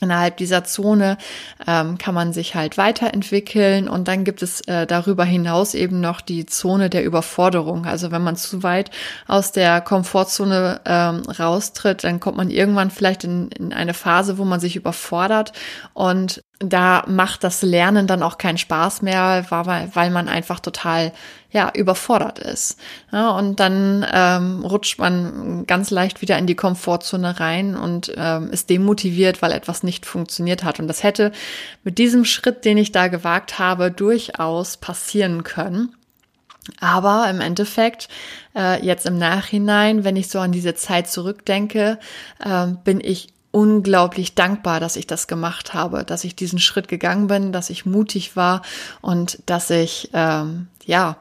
Innerhalb 0.00 0.36
dieser 0.36 0.64
Zone 0.64 1.18
ähm, 1.66 1.98
kann 1.98 2.14
man 2.14 2.32
sich 2.32 2.54
halt 2.54 2.78
weiterentwickeln 2.78 3.88
und 3.88 4.08
dann 4.08 4.24
gibt 4.24 4.42
es 4.42 4.60
äh, 4.62 4.86
darüber 4.86 5.24
hinaus 5.24 5.74
eben 5.74 6.00
noch 6.00 6.20
die 6.20 6.46
Zone 6.46 6.90
der 6.90 7.04
Überforderung. 7.04 7.86
Also 7.86 8.10
wenn 8.10 8.22
man 8.22 8.36
zu 8.36 8.62
weit 8.62 8.90
aus 9.26 9.52
der 9.52 9.80
Komfortzone 9.80 10.80
ähm, 10.84 11.22
raustritt, 11.26 12.04
dann 12.04 12.20
kommt 12.20 12.36
man 12.36 12.50
irgendwann 12.50 12.90
vielleicht 12.90 13.24
in, 13.24 13.48
in 13.50 13.72
eine 13.72 13.94
Phase, 13.94 14.38
wo 14.38 14.44
man 14.44 14.60
sich 14.60 14.76
überfordert 14.76 15.52
und 15.92 16.42
da 16.62 17.04
macht 17.06 17.42
das 17.42 17.62
Lernen 17.62 18.06
dann 18.06 18.22
auch 18.22 18.36
keinen 18.36 18.58
Spaß 18.58 19.00
mehr, 19.00 19.46
weil, 19.48 20.10
man 20.10 20.28
einfach 20.28 20.60
total 20.60 21.12
ja 21.50 21.72
überfordert 21.74 22.38
ist. 22.38 22.78
Ja, 23.10 23.30
und 23.30 23.58
dann 23.60 24.06
ähm, 24.12 24.62
rutscht 24.64 24.98
man 24.98 25.66
ganz 25.66 25.90
leicht 25.90 26.20
wieder 26.20 26.36
in 26.36 26.46
die 26.46 26.54
Komfortzone 26.54 27.40
rein 27.40 27.76
und 27.76 28.12
ähm, 28.14 28.50
ist 28.50 28.68
demotiviert, 28.68 29.40
weil 29.40 29.52
etwas 29.52 29.82
nicht 29.82 30.04
funktioniert 30.04 30.62
hat. 30.62 30.78
Und 30.78 30.86
das 30.86 31.02
hätte 31.02 31.32
mit 31.82 31.96
diesem 31.96 32.26
Schritt, 32.26 32.66
den 32.66 32.76
ich 32.76 32.92
da 32.92 33.08
gewagt 33.08 33.58
habe, 33.58 33.90
durchaus 33.90 34.76
passieren 34.76 35.42
können. 35.42 35.96
Aber 36.78 37.28
im 37.30 37.40
Endeffekt, 37.40 38.08
äh, 38.54 38.84
jetzt 38.84 39.06
im 39.06 39.16
Nachhinein, 39.16 40.04
wenn 40.04 40.16
ich 40.16 40.28
so 40.28 40.38
an 40.38 40.52
diese 40.52 40.74
Zeit 40.74 41.08
zurückdenke, 41.08 41.98
äh, 42.38 42.66
bin 42.84 43.00
ich 43.02 43.28
unglaublich 43.52 44.34
dankbar, 44.34 44.80
dass 44.80 44.96
ich 44.96 45.06
das 45.06 45.26
gemacht 45.26 45.74
habe, 45.74 46.04
dass 46.04 46.24
ich 46.24 46.36
diesen 46.36 46.58
Schritt 46.58 46.88
gegangen 46.88 47.26
bin, 47.26 47.52
dass 47.52 47.70
ich 47.70 47.86
mutig 47.86 48.36
war 48.36 48.62
und 49.00 49.38
dass 49.46 49.70
ich 49.70 50.10
ähm, 50.12 50.68
ja 50.84 51.16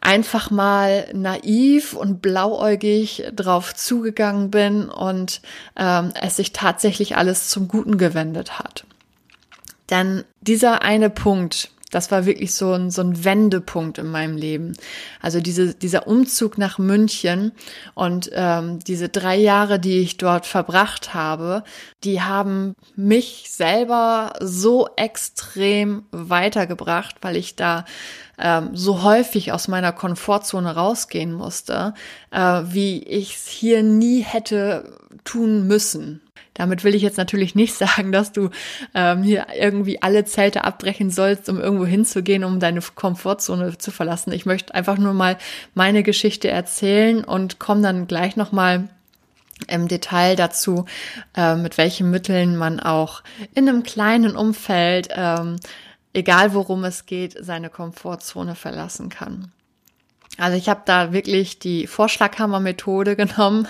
einfach 0.00 0.50
mal 0.50 1.08
naiv 1.12 1.92
und 1.92 2.22
blauäugig 2.22 3.24
drauf 3.34 3.74
zugegangen 3.74 4.50
bin 4.50 4.88
und 4.88 5.42
ähm, 5.76 6.12
es 6.20 6.36
sich 6.36 6.52
tatsächlich 6.52 7.16
alles 7.16 7.48
zum 7.48 7.68
Guten 7.68 7.98
gewendet 7.98 8.58
hat. 8.58 8.84
Denn 9.90 10.24
dieser 10.40 10.82
eine 10.82 11.10
Punkt, 11.10 11.70
das 11.90 12.10
war 12.10 12.24
wirklich 12.24 12.54
so 12.54 12.72
ein, 12.72 12.90
so 12.90 13.02
ein 13.02 13.24
Wendepunkt 13.24 13.98
in 13.98 14.06
meinem 14.06 14.36
Leben. 14.36 14.74
Also 15.20 15.40
diese, 15.40 15.74
dieser 15.74 16.06
Umzug 16.06 16.56
nach 16.56 16.78
München 16.78 17.52
und 17.94 18.30
ähm, 18.32 18.78
diese 18.78 19.08
drei 19.08 19.36
Jahre, 19.36 19.78
die 19.78 19.98
ich 19.98 20.16
dort 20.16 20.46
verbracht 20.46 21.14
habe, 21.14 21.64
die 22.04 22.22
haben 22.22 22.74
mich 22.96 23.46
selber 23.50 24.32
so 24.40 24.88
extrem 24.96 26.04
weitergebracht, 26.12 27.16
weil 27.20 27.36
ich 27.36 27.56
da 27.56 27.84
ähm, 28.38 28.70
so 28.72 29.02
häufig 29.02 29.52
aus 29.52 29.68
meiner 29.68 29.92
Komfortzone 29.92 30.74
rausgehen 30.74 31.32
musste, 31.32 31.94
äh, 32.30 32.62
wie 32.64 33.02
ich 33.02 33.36
es 33.36 33.48
hier 33.48 33.82
nie 33.82 34.20
hätte 34.20 34.96
tun 35.24 35.66
müssen. 35.66 36.22
Damit 36.54 36.84
will 36.84 36.94
ich 36.94 37.02
jetzt 37.02 37.18
natürlich 37.18 37.54
nicht 37.54 37.74
sagen, 37.76 38.12
dass 38.12 38.32
du 38.32 38.50
ähm, 38.94 39.22
hier 39.22 39.46
irgendwie 39.58 40.02
alle 40.02 40.24
Zelte 40.24 40.64
abbrechen 40.64 41.10
sollst, 41.10 41.48
um 41.48 41.60
irgendwo 41.60 41.86
hinzugehen, 41.86 42.44
um 42.44 42.60
deine 42.60 42.80
Komfortzone 42.80 43.78
zu 43.78 43.90
verlassen. 43.90 44.32
Ich 44.32 44.46
möchte 44.46 44.74
einfach 44.74 44.98
nur 44.98 45.14
mal 45.14 45.38
meine 45.74 46.02
Geschichte 46.02 46.48
erzählen 46.48 47.24
und 47.24 47.58
komme 47.58 47.82
dann 47.82 48.06
gleich 48.06 48.36
nochmal 48.36 48.88
im 49.68 49.88
Detail 49.88 50.36
dazu, 50.36 50.86
äh, 51.36 51.54
mit 51.54 51.78
welchen 51.78 52.10
Mitteln 52.10 52.56
man 52.56 52.80
auch 52.80 53.22
in 53.54 53.68
einem 53.68 53.82
kleinen 53.82 54.36
Umfeld, 54.36 55.08
ähm, 55.14 55.56
egal 56.12 56.54
worum 56.54 56.84
es 56.84 57.06
geht, 57.06 57.36
seine 57.38 57.70
Komfortzone 57.70 58.54
verlassen 58.54 59.08
kann. 59.08 59.52
Also 60.38 60.56
ich 60.56 60.68
habe 60.68 60.82
da 60.84 61.12
wirklich 61.12 61.58
die 61.58 61.86
Vorschlaghammer-Methode 61.86 63.16
genommen 63.16 63.68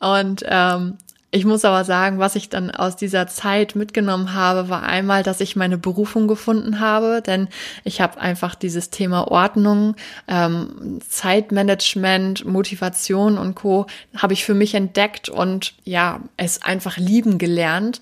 und 0.00 0.44
ähm, 0.46 0.98
ich 1.30 1.44
muss 1.44 1.66
aber 1.66 1.84
sagen, 1.84 2.18
was 2.18 2.36
ich 2.36 2.48
dann 2.48 2.70
aus 2.70 2.96
dieser 2.96 3.26
Zeit 3.26 3.76
mitgenommen 3.76 4.32
habe, 4.32 4.70
war 4.70 4.82
einmal, 4.84 5.22
dass 5.22 5.42
ich 5.42 5.56
meine 5.56 5.76
Berufung 5.76 6.26
gefunden 6.26 6.80
habe, 6.80 7.20
denn 7.20 7.48
ich 7.84 8.00
habe 8.00 8.18
einfach 8.18 8.54
dieses 8.54 8.88
Thema 8.88 9.28
Ordnung, 9.28 9.94
ähm, 10.26 11.00
Zeitmanagement, 11.06 12.46
Motivation 12.46 13.36
und 13.36 13.56
Co. 13.56 13.86
habe 14.16 14.32
ich 14.32 14.46
für 14.46 14.54
mich 14.54 14.74
entdeckt 14.74 15.28
und 15.28 15.74
ja, 15.84 16.20
es 16.38 16.62
einfach 16.62 16.96
lieben 16.96 17.36
gelernt. 17.36 18.00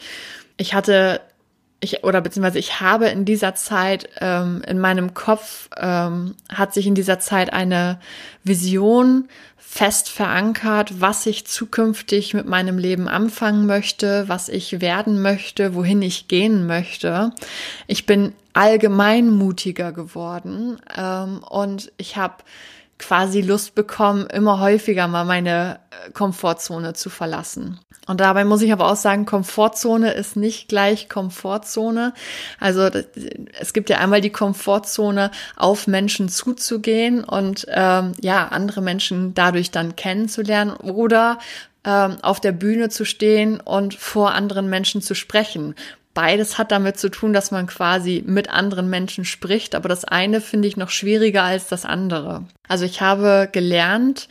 Ich 0.56 0.74
hatte 0.74 1.20
ich 1.80 2.04
oder 2.04 2.20
beziehungsweise 2.20 2.58
ich 2.58 2.80
habe 2.80 3.06
in 3.06 3.24
dieser 3.24 3.54
Zeit 3.54 4.08
ähm, 4.20 4.62
in 4.66 4.78
meinem 4.78 5.14
Kopf 5.14 5.68
ähm, 5.76 6.34
hat 6.48 6.72
sich 6.72 6.86
in 6.86 6.94
dieser 6.94 7.18
Zeit 7.18 7.52
eine 7.52 8.00
Vision 8.44 9.28
fest 9.58 10.08
verankert, 10.08 11.00
was 11.00 11.26
ich 11.26 11.46
zukünftig 11.46 12.32
mit 12.32 12.46
meinem 12.46 12.78
Leben 12.78 13.08
anfangen 13.08 13.66
möchte, 13.66 14.26
was 14.26 14.48
ich 14.48 14.80
werden 14.80 15.20
möchte, 15.20 15.74
wohin 15.74 16.00
ich 16.00 16.28
gehen 16.28 16.66
möchte. 16.66 17.32
Ich 17.86 18.06
bin 18.06 18.32
allgemein 18.54 19.28
mutiger 19.28 19.92
geworden 19.92 20.80
ähm, 20.96 21.42
und 21.42 21.92
ich 21.98 22.16
habe 22.16 22.36
quasi 22.98 23.40
Lust 23.40 23.74
bekommen, 23.74 24.26
immer 24.26 24.60
häufiger 24.60 25.06
mal 25.06 25.24
meine 25.24 25.80
äh, 25.90 26.10
Komfortzone 26.12 26.94
zu 26.94 27.10
verlassen. 27.10 27.78
Und 28.06 28.20
dabei 28.20 28.44
muss 28.44 28.62
ich 28.62 28.72
aber 28.72 28.90
auch 28.90 28.96
sagen, 28.96 29.26
Komfortzone 29.26 30.12
ist 30.12 30.36
nicht 30.36 30.68
gleich 30.68 31.08
Komfortzone. 31.08 32.14
Also 32.60 32.88
es 33.60 33.72
gibt 33.72 33.90
ja 33.90 33.98
einmal 33.98 34.20
die 34.20 34.30
Komfortzone, 34.30 35.30
auf 35.56 35.86
Menschen 35.88 36.28
zuzugehen 36.28 37.24
und 37.24 37.66
ähm, 37.68 38.12
ja, 38.20 38.48
andere 38.48 38.80
Menschen 38.80 39.34
dadurch 39.34 39.72
dann 39.72 39.96
kennenzulernen 39.96 40.72
oder 40.74 41.38
ähm, 41.84 42.18
auf 42.22 42.40
der 42.40 42.52
Bühne 42.52 42.90
zu 42.90 43.04
stehen 43.04 43.60
und 43.60 43.94
vor 43.94 44.32
anderen 44.32 44.70
Menschen 44.70 45.02
zu 45.02 45.14
sprechen. 45.14 45.74
Beides 46.16 46.56
hat 46.56 46.72
damit 46.72 46.98
zu 46.98 47.10
tun, 47.10 47.34
dass 47.34 47.50
man 47.50 47.66
quasi 47.66 48.24
mit 48.26 48.48
anderen 48.48 48.88
Menschen 48.88 49.26
spricht, 49.26 49.74
aber 49.74 49.90
das 49.90 50.06
eine 50.06 50.40
finde 50.40 50.66
ich 50.66 50.78
noch 50.78 50.88
schwieriger 50.88 51.42
als 51.42 51.68
das 51.68 51.84
andere. 51.84 52.44
Also 52.66 52.86
ich 52.86 53.02
habe 53.02 53.50
gelernt, 53.52 54.26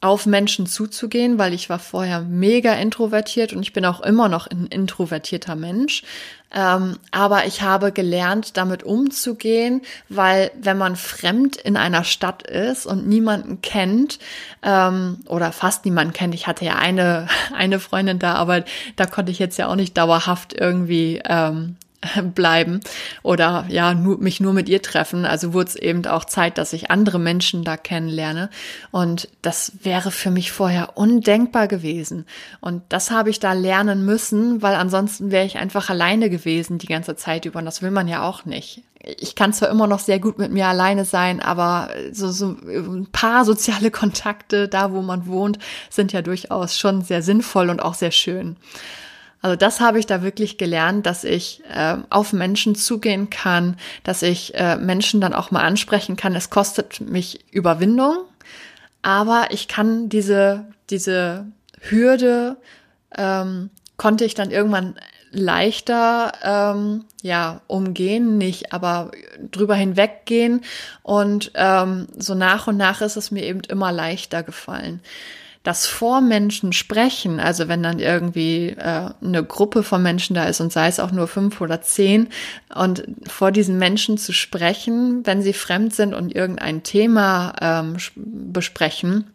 auf 0.00 0.24
Menschen 0.24 0.64
zuzugehen, 0.64 1.38
weil 1.38 1.52
ich 1.52 1.68
war 1.68 1.80
vorher 1.80 2.22
mega 2.22 2.72
introvertiert 2.72 3.52
und 3.52 3.62
ich 3.62 3.74
bin 3.74 3.84
auch 3.84 4.00
immer 4.00 4.30
noch 4.30 4.46
ein 4.46 4.68
introvertierter 4.68 5.54
Mensch. 5.54 6.02
Ähm, 6.54 6.98
aber 7.10 7.46
ich 7.46 7.60
habe 7.60 7.92
gelernt, 7.92 8.56
damit 8.56 8.82
umzugehen, 8.82 9.82
weil 10.08 10.50
wenn 10.58 10.78
man 10.78 10.96
fremd 10.96 11.56
in 11.56 11.76
einer 11.76 12.04
Stadt 12.04 12.42
ist 12.42 12.86
und 12.86 13.06
niemanden 13.06 13.60
kennt 13.60 14.18
ähm, 14.62 15.18
oder 15.26 15.52
fast 15.52 15.84
niemanden 15.84 16.14
kennt, 16.14 16.34
ich 16.34 16.46
hatte 16.46 16.64
ja 16.64 16.76
eine 16.76 17.28
eine 17.54 17.80
Freundin 17.80 18.18
da, 18.18 18.34
aber 18.34 18.64
da 18.96 19.06
konnte 19.06 19.30
ich 19.30 19.38
jetzt 19.38 19.58
ja 19.58 19.68
auch 19.68 19.76
nicht 19.76 19.96
dauerhaft 19.98 20.54
irgendwie 20.54 21.20
ähm, 21.24 21.76
bleiben 22.34 22.80
oder 23.22 23.66
ja, 23.68 23.92
nur, 23.94 24.18
mich 24.18 24.40
nur 24.40 24.52
mit 24.52 24.68
ihr 24.68 24.82
treffen. 24.82 25.24
Also 25.24 25.52
wurde 25.52 25.70
es 25.70 25.76
eben 25.76 26.06
auch 26.06 26.24
Zeit, 26.24 26.58
dass 26.58 26.72
ich 26.72 26.90
andere 26.90 27.18
Menschen 27.18 27.64
da 27.64 27.76
kennenlerne. 27.76 28.50
Und 28.90 29.28
das 29.42 29.72
wäre 29.82 30.10
für 30.10 30.30
mich 30.30 30.52
vorher 30.52 30.96
undenkbar 30.96 31.66
gewesen. 31.66 32.26
Und 32.60 32.82
das 32.88 33.10
habe 33.10 33.30
ich 33.30 33.40
da 33.40 33.52
lernen 33.52 34.04
müssen, 34.04 34.62
weil 34.62 34.76
ansonsten 34.76 35.30
wäre 35.30 35.46
ich 35.46 35.58
einfach 35.58 35.90
alleine 35.90 36.30
gewesen 36.30 36.78
die 36.78 36.86
ganze 36.86 37.16
Zeit 37.16 37.44
über. 37.44 37.58
Und 37.58 37.64
das 37.64 37.82
will 37.82 37.90
man 37.90 38.06
ja 38.06 38.22
auch 38.22 38.44
nicht. 38.44 38.82
Ich 39.00 39.34
kann 39.34 39.52
zwar 39.52 39.70
immer 39.70 39.86
noch 39.86 40.00
sehr 40.00 40.18
gut 40.18 40.38
mit 40.38 40.52
mir 40.52 40.66
alleine 40.66 41.04
sein, 41.04 41.40
aber 41.40 41.88
so, 42.12 42.30
so 42.30 42.56
ein 42.66 43.08
paar 43.10 43.44
soziale 43.44 43.90
Kontakte 43.90 44.68
da, 44.68 44.92
wo 44.92 45.02
man 45.02 45.26
wohnt, 45.26 45.58
sind 45.88 46.12
ja 46.12 46.22
durchaus 46.22 46.78
schon 46.78 47.02
sehr 47.02 47.22
sinnvoll 47.22 47.70
und 47.70 47.80
auch 47.80 47.94
sehr 47.94 48.10
schön. 48.10 48.56
Also 49.40 49.56
das 49.56 49.80
habe 49.80 49.98
ich 49.98 50.06
da 50.06 50.22
wirklich 50.22 50.58
gelernt, 50.58 51.06
dass 51.06 51.22
ich 51.24 51.62
äh, 51.72 51.96
auf 52.10 52.32
Menschen 52.32 52.74
zugehen 52.74 53.30
kann, 53.30 53.76
dass 54.02 54.22
ich 54.22 54.54
äh, 54.54 54.76
Menschen 54.76 55.20
dann 55.20 55.32
auch 55.32 55.50
mal 55.50 55.64
ansprechen 55.64 56.16
kann. 56.16 56.34
Es 56.34 56.50
kostet 56.50 57.00
mich 57.00 57.44
Überwindung, 57.52 58.16
aber 59.02 59.48
ich 59.50 59.68
kann 59.68 60.08
diese, 60.08 60.66
diese 60.90 61.46
Hürde, 61.80 62.56
ähm, 63.16 63.70
konnte 63.96 64.24
ich 64.24 64.34
dann 64.34 64.50
irgendwann 64.50 64.96
leichter 65.30 66.32
ähm, 66.42 67.04
ja 67.22 67.60
umgehen, 67.66 68.38
nicht, 68.38 68.72
aber 68.72 69.10
drüber 69.50 69.74
hinweggehen 69.74 70.62
und 71.02 71.52
ähm, 71.54 72.08
so 72.16 72.34
nach 72.34 72.66
und 72.66 72.76
nach 72.76 73.02
ist 73.02 73.16
es 73.16 73.30
mir 73.30 73.44
eben 73.44 73.60
immer 73.60 73.92
leichter 73.92 74.42
gefallen 74.42 75.00
das 75.62 75.86
vor 75.86 76.20
Menschen 76.20 76.72
sprechen, 76.72 77.40
also 77.40 77.68
wenn 77.68 77.82
dann 77.82 77.98
irgendwie 77.98 78.68
äh, 78.68 79.10
eine 79.22 79.44
Gruppe 79.44 79.82
von 79.82 80.02
Menschen 80.02 80.34
da 80.34 80.44
ist 80.44 80.60
und 80.60 80.72
sei 80.72 80.88
es 80.88 81.00
auch 81.00 81.10
nur 81.10 81.28
fünf 81.28 81.60
oder 81.60 81.82
zehn 81.82 82.28
und 82.74 83.04
vor 83.26 83.52
diesen 83.52 83.78
Menschen 83.78 84.18
zu 84.18 84.32
sprechen, 84.32 85.26
wenn 85.26 85.42
sie 85.42 85.52
fremd 85.52 85.94
sind 85.94 86.14
und 86.14 86.34
irgendein 86.34 86.82
Thema 86.84 87.54
ähm, 87.60 87.96
besprechen, 88.16 89.30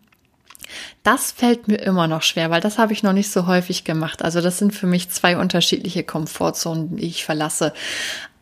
das 1.03 1.32
fällt 1.32 1.68
mir 1.68 1.77
immer 1.77 2.08
noch 2.08 2.22
schwer, 2.22 2.50
weil 2.50 2.62
das 2.62 2.77
habe 2.77 2.94
ich 2.94 3.03
noch 3.03 3.13
nicht 3.13 3.32
so 3.32 3.48
häufig 3.48 3.84
gemacht. 3.84 4.22
Also 4.24 4.42
das 4.42 4.58
sind 4.58 4.74
für 4.74 4.88
mich 4.88 5.10
zwei 5.10 5.38
unterschiedliche 5.38 6.03
Komfortzonen, 6.03 6.96
die 6.96 7.06
ich 7.06 7.25
verlasse. 7.25 7.74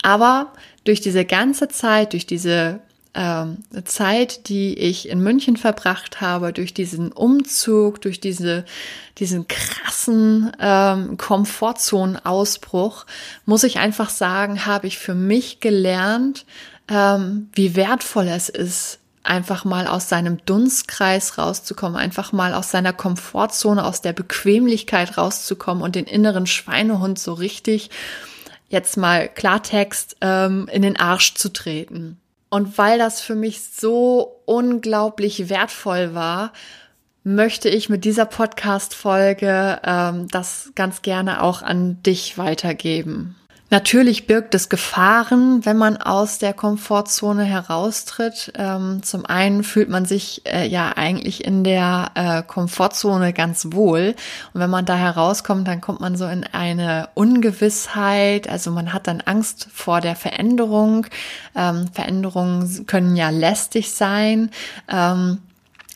Aber 0.03 0.53
durch 0.83 1.01
diese 1.01 1.25
ganze 1.25 1.67
Zeit, 1.67 2.13
durch 2.13 2.25
diese 2.25 2.79
Zeit, 3.13 4.47
die 4.47 4.77
ich 4.77 5.09
in 5.09 5.21
München 5.21 5.57
verbracht 5.57 6.21
habe, 6.21 6.53
durch 6.53 6.73
diesen 6.73 7.11
Umzug, 7.11 7.99
durch 8.01 8.21
diese, 8.21 8.63
diesen 9.17 9.47
krassen 9.49 10.51
ähm, 10.59 11.17
Komfortzonenausbruch, 11.17 13.05
muss 13.45 13.63
ich 13.63 13.79
einfach 13.79 14.09
sagen, 14.09 14.65
habe 14.65 14.87
ich 14.87 14.97
für 14.97 15.15
mich 15.15 15.59
gelernt, 15.59 16.45
ähm, 16.87 17.49
wie 17.53 17.75
wertvoll 17.75 18.29
es 18.29 18.47
ist, 18.47 18.99
einfach 19.23 19.65
mal 19.65 19.87
aus 19.87 20.07
seinem 20.07 20.43
Dunstkreis 20.45 21.37
rauszukommen, 21.37 21.97
einfach 21.97 22.31
mal 22.31 22.53
aus 22.53 22.71
seiner 22.71 22.93
Komfortzone, 22.93 23.83
aus 23.85 24.01
der 24.01 24.13
Bequemlichkeit 24.13 25.17
rauszukommen 25.17 25.83
und 25.83 25.95
den 25.95 26.05
inneren 26.05 26.47
Schweinehund 26.47 27.19
so 27.19 27.33
richtig 27.33 27.89
jetzt 28.69 28.95
mal 28.95 29.27
Klartext 29.27 30.15
ähm, 30.21 30.69
in 30.71 30.81
den 30.81 30.97
Arsch 30.97 31.35
zu 31.35 31.51
treten. 31.51 32.20
Und 32.53 32.77
weil 32.77 32.99
das 32.99 33.21
für 33.21 33.33
mich 33.33 33.61
so 33.63 34.41
unglaublich 34.45 35.49
wertvoll 35.49 36.13
war, 36.13 36.51
möchte 37.23 37.69
ich 37.69 37.87
mit 37.87 38.03
dieser 38.03 38.25
Podcast-Folge 38.25 39.79
ähm, 39.85 40.27
das 40.27 40.73
ganz 40.75 41.01
gerne 41.01 41.43
auch 41.43 41.61
an 41.61 42.03
dich 42.03 42.37
weitergeben. 42.37 43.37
Natürlich 43.71 44.27
birgt 44.27 44.53
es 44.53 44.67
Gefahren, 44.67 45.65
wenn 45.65 45.77
man 45.77 45.95
aus 45.95 46.39
der 46.39 46.51
Komfortzone 46.53 47.45
heraustritt. 47.45 48.51
Ähm, 48.57 49.01
zum 49.01 49.25
einen 49.25 49.63
fühlt 49.63 49.87
man 49.87 50.03
sich 50.03 50.41
äh, 50.45 50.67
ja 50.67 50.91
eigentlich 50.97 51.45
in 51.45 51.63
der 51.63 52.11
äh, 52.15 52.43
Komfortzone 52.43 53.31
ganz 53.31 53.67
wohl. 53.71 54.13
Und 54.53 54.59
wenn 54.59 54.69
man 54.69 54.85
da 54.85 54.97
herauskommt, 54.97 55.69
dann 55.69 55.79
kommt 55.79 56.01
man 56.01 56.17
so 56.17 56.27
in 56.27 56.43
eine 56.43 57.07
Ungewissheit. 57.13 58.49
Also 58.49 58.71
man 58.71 58.91
hat 58.91 59.07
dann 59.07 59.21
Angst 59.21 59.69
vor 59.73 60.01
der 60.01 60.17
Veränderung. 60.17 61.07
Ähm, 61.55 61.87
Veränderungen 61.93 62.85
können 62.87 63.15
ja 63.15 63.29
lästig 63.29 63.91
sein. 63.93 64.51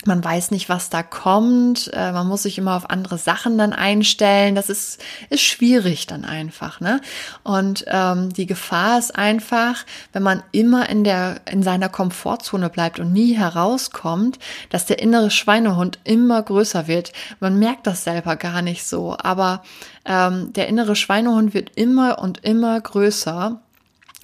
Man 0.07 0.23
weiß 0.23 0.51
nicht, 0.51 0.69
was 0.69 0.89
da 0.91 1.01
kommt. 1.01 1.89
Äh, 1.93 2.11
man 2.11 2.27
muss 2.27 2.43
sich 2.43 2.59
immer 2.59 2.75
auf 2.75 2.89
andere 2.89 3.17
Sachen 3.17 3.57
dann 3.57 3.73
einstellen. 3.73 4.53
Das 4.53 4.69
ist, 4.69 5.03
ist 5.29 5.41
schwierig 5.41 6.05
dann 6.05 6.25
einfach. 6.25 6.79
Ne? 6.79 7.01
Und 7.43 7.85
ähm, 7.87 8.31
die 8.31 8.45
Gefahr 8.45 8.99
ist 8.99 9.15
einfach, 9.15 9.83
wenn 10.13 10.21
man 10.21 10.43
immer 10.51 10.87
in, 10.89 11.03
der, 11.03 11.41
in 11.49 11.63
seiner 11.63 11.89
Komfortzone 11.89 12.69
bleibt 12.69 12.99
und 12.99 13.13
nie 13.13 13.33
herauskommt, 13.33 14.37
dass 14.69 14.85
der 14.85 14.99
innere 14.99 15.31
Schweinehund 15.31 15.99
immer 16.03 16.41
größer 16.41 16.87
wird. 16.87 17.11
Man 17.39 17.57
merkt 17.57 17.87
das 17.87 18.03
selber 18.03 18.35
gar 18.35 18.61
nicht 18.61 18.85
so, 18.85 19.17
aber 19.17 19.63
ähm, 20.05 20.53
der 20.53 20.67
innere 20.67 20.95
Schweinehund 20.95 21.55
wird 21.55 21.71
immer 21.75 22.19
und 22.19 22.43
immer 22.43 22.79
größer. 22.79 23.59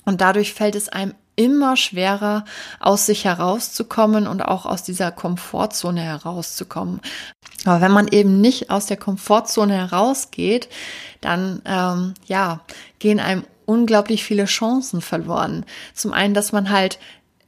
Und 0.06 0.22
dadurch 0.22 0.54
fällt 0.54 0.76
es 0.76 0.90
einem 0.90 1.14
immer 1.36 1.78
schwerer, 1.78 2.46
aus 2.80 3.06
sich 3.06 3.26
herauszukommen 3.26 4.28
und 4.28 4.42
auch 4.42 4.66
aus 4.66 4.84
dieser 4.84 5.12
Komfortzone 5.12 6.02
herauszukommen. 6.02 7.02
Aber 7.66 7.82
wenn 7.82 7.92
man 7.92 8.08
eben 8.08 8.42
nicht 8.42 8.70
aus 8.70 8.86
der 8.86 8.98
Komfortzone 8.98 9.74
herausgeht, 9.74 10.70
dann 11.22 11.62
ähm, 11.66 12.14
ja 12.26 12.62
gehen 13.00 13.20
einem 13.20 13.44
unglaublich 13.66 14.24
viele 14.24 14.46
Chancen 14.46 15.02
verloren. 15.02 15.66
Zum 15.94 16.14
einen, 16.14 16.34
dass 16.34 16.52
man 16.52 16.70
halt 16.70 17.00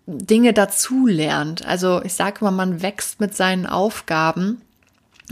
Dinge 0.05 0.53
dazu 0.53 1.07
lernt. 1.07 1.65
Also 1.65 2.01
ich 2.03 2.13
sage 2.13 2.39
immer, 2.41 2.51
man 2.51 2.81
wächst 2.81 3.19
mit 3.19 3.35
seinen 3.35 3.65
Aufgaben. 3.65 4.61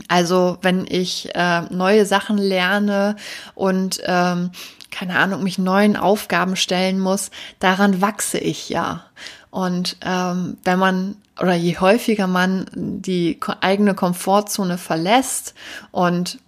Also 0.07 0.57
wenn 0.61 0.85
ich 0.87 1.29
äh, 1.35 1.61
neue 1.69 2.05
Sachen 2.05 2.37
lerne 2.37 3.15
und 3.55 4.01
ähm, 4.05 4.51
keine 4.91 5.17
Ahnung, 5.17 5.43
mich 5.43 5.57
neuen 5.57 5.95
Aufgaben 5.95 6.55
stellen 6.55 6.99
muss, 6.99 7.31
daran 7.59 8.01
wachse 8.01 8.37
ich 8.37 8.69
ja. 8.69 9.05
Und 9.49 9.97
ähm, 10.01 10.57
wenn 10.63 10.79
man 10.79 11.15
oder 11.39 11.55
je 11.55 11.77
häufiger 11.77 12.27
man 12.27 12.65
die 12.73 13.39
eigene 13.61 13.95
Komfortzone 13.95 14.77
verlässt 14.77 15.55
und 15.91 16.39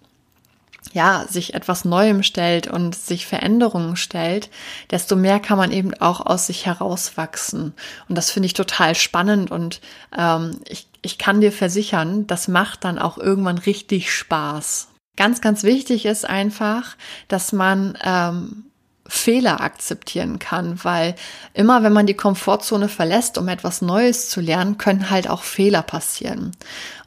ja, 0.92 1.26
sich 1.28 1.56
etwas 1.56 1.86
Neuem 1.86 2.22
stellt 2.22 2.68
und 2.68 2.94
sich 2.94 3.26
Veränderungen 3.26 3.96
stellt, 3.96 4.50
desto 4.92 5.16
mehr 5.16 5.40
kann 5.40 5.58
man 5.58 5.72
eben 5.72 5.94
auch 5.96 6.24
aus 6.24 6.48
sich 6.48 6.66
herauswachsen. 6.68 7.74
Und 8.08 8.18
das 8.18 8.30
finde 8.30 8.46
ich 8.46 8.54
total 8.54 8.94
spannend 8.94 9.50
und 9.50 9.82
ähm, 10.16 10.60
ich, 10.68 10.88
ich 11.02 11.18
kann 11.18 11.42
dir 11.42 11.52
versichern, 11.52 12.28
das 12.28 12.48
macht 12.48 12.84
dann 12.84 13.00
auch 13.00 13.18
irgendwann 13.18 13.58
richtig 13.58 14.14
Spaß. 14.14 14.90
Ganz, 15.16 15.42
ganz 15.42 15.64
wichtig 15.64 16.06
ist 16.06 16.28
einfach, 16.28 16.96
dass 17.28 17.54
man 17.54 17.98
ähm, 18.04 18.66
Fehler 19.06 19.62
akzeptieren 19.62 20.40
kann, 20.40 20.84
weil 20.84 21.16
immer 21.54 21.84
wenn 21.84 21.94
man 21.94 22.08
die 22.08 22.16
Komfortzone 22.16 22.90
verlässt, 22.90 23.38
um 23.38 23.48
etwas 23.48 23.82
Neues 23.82 24.30
zu 24.30 24.42
lernen, 24.42 24.78
können 24.78 25.10
halt 25.10 25.30
auch 25.30 25.44
Fehler 25.44 25.84
passieren. 25.84 26.52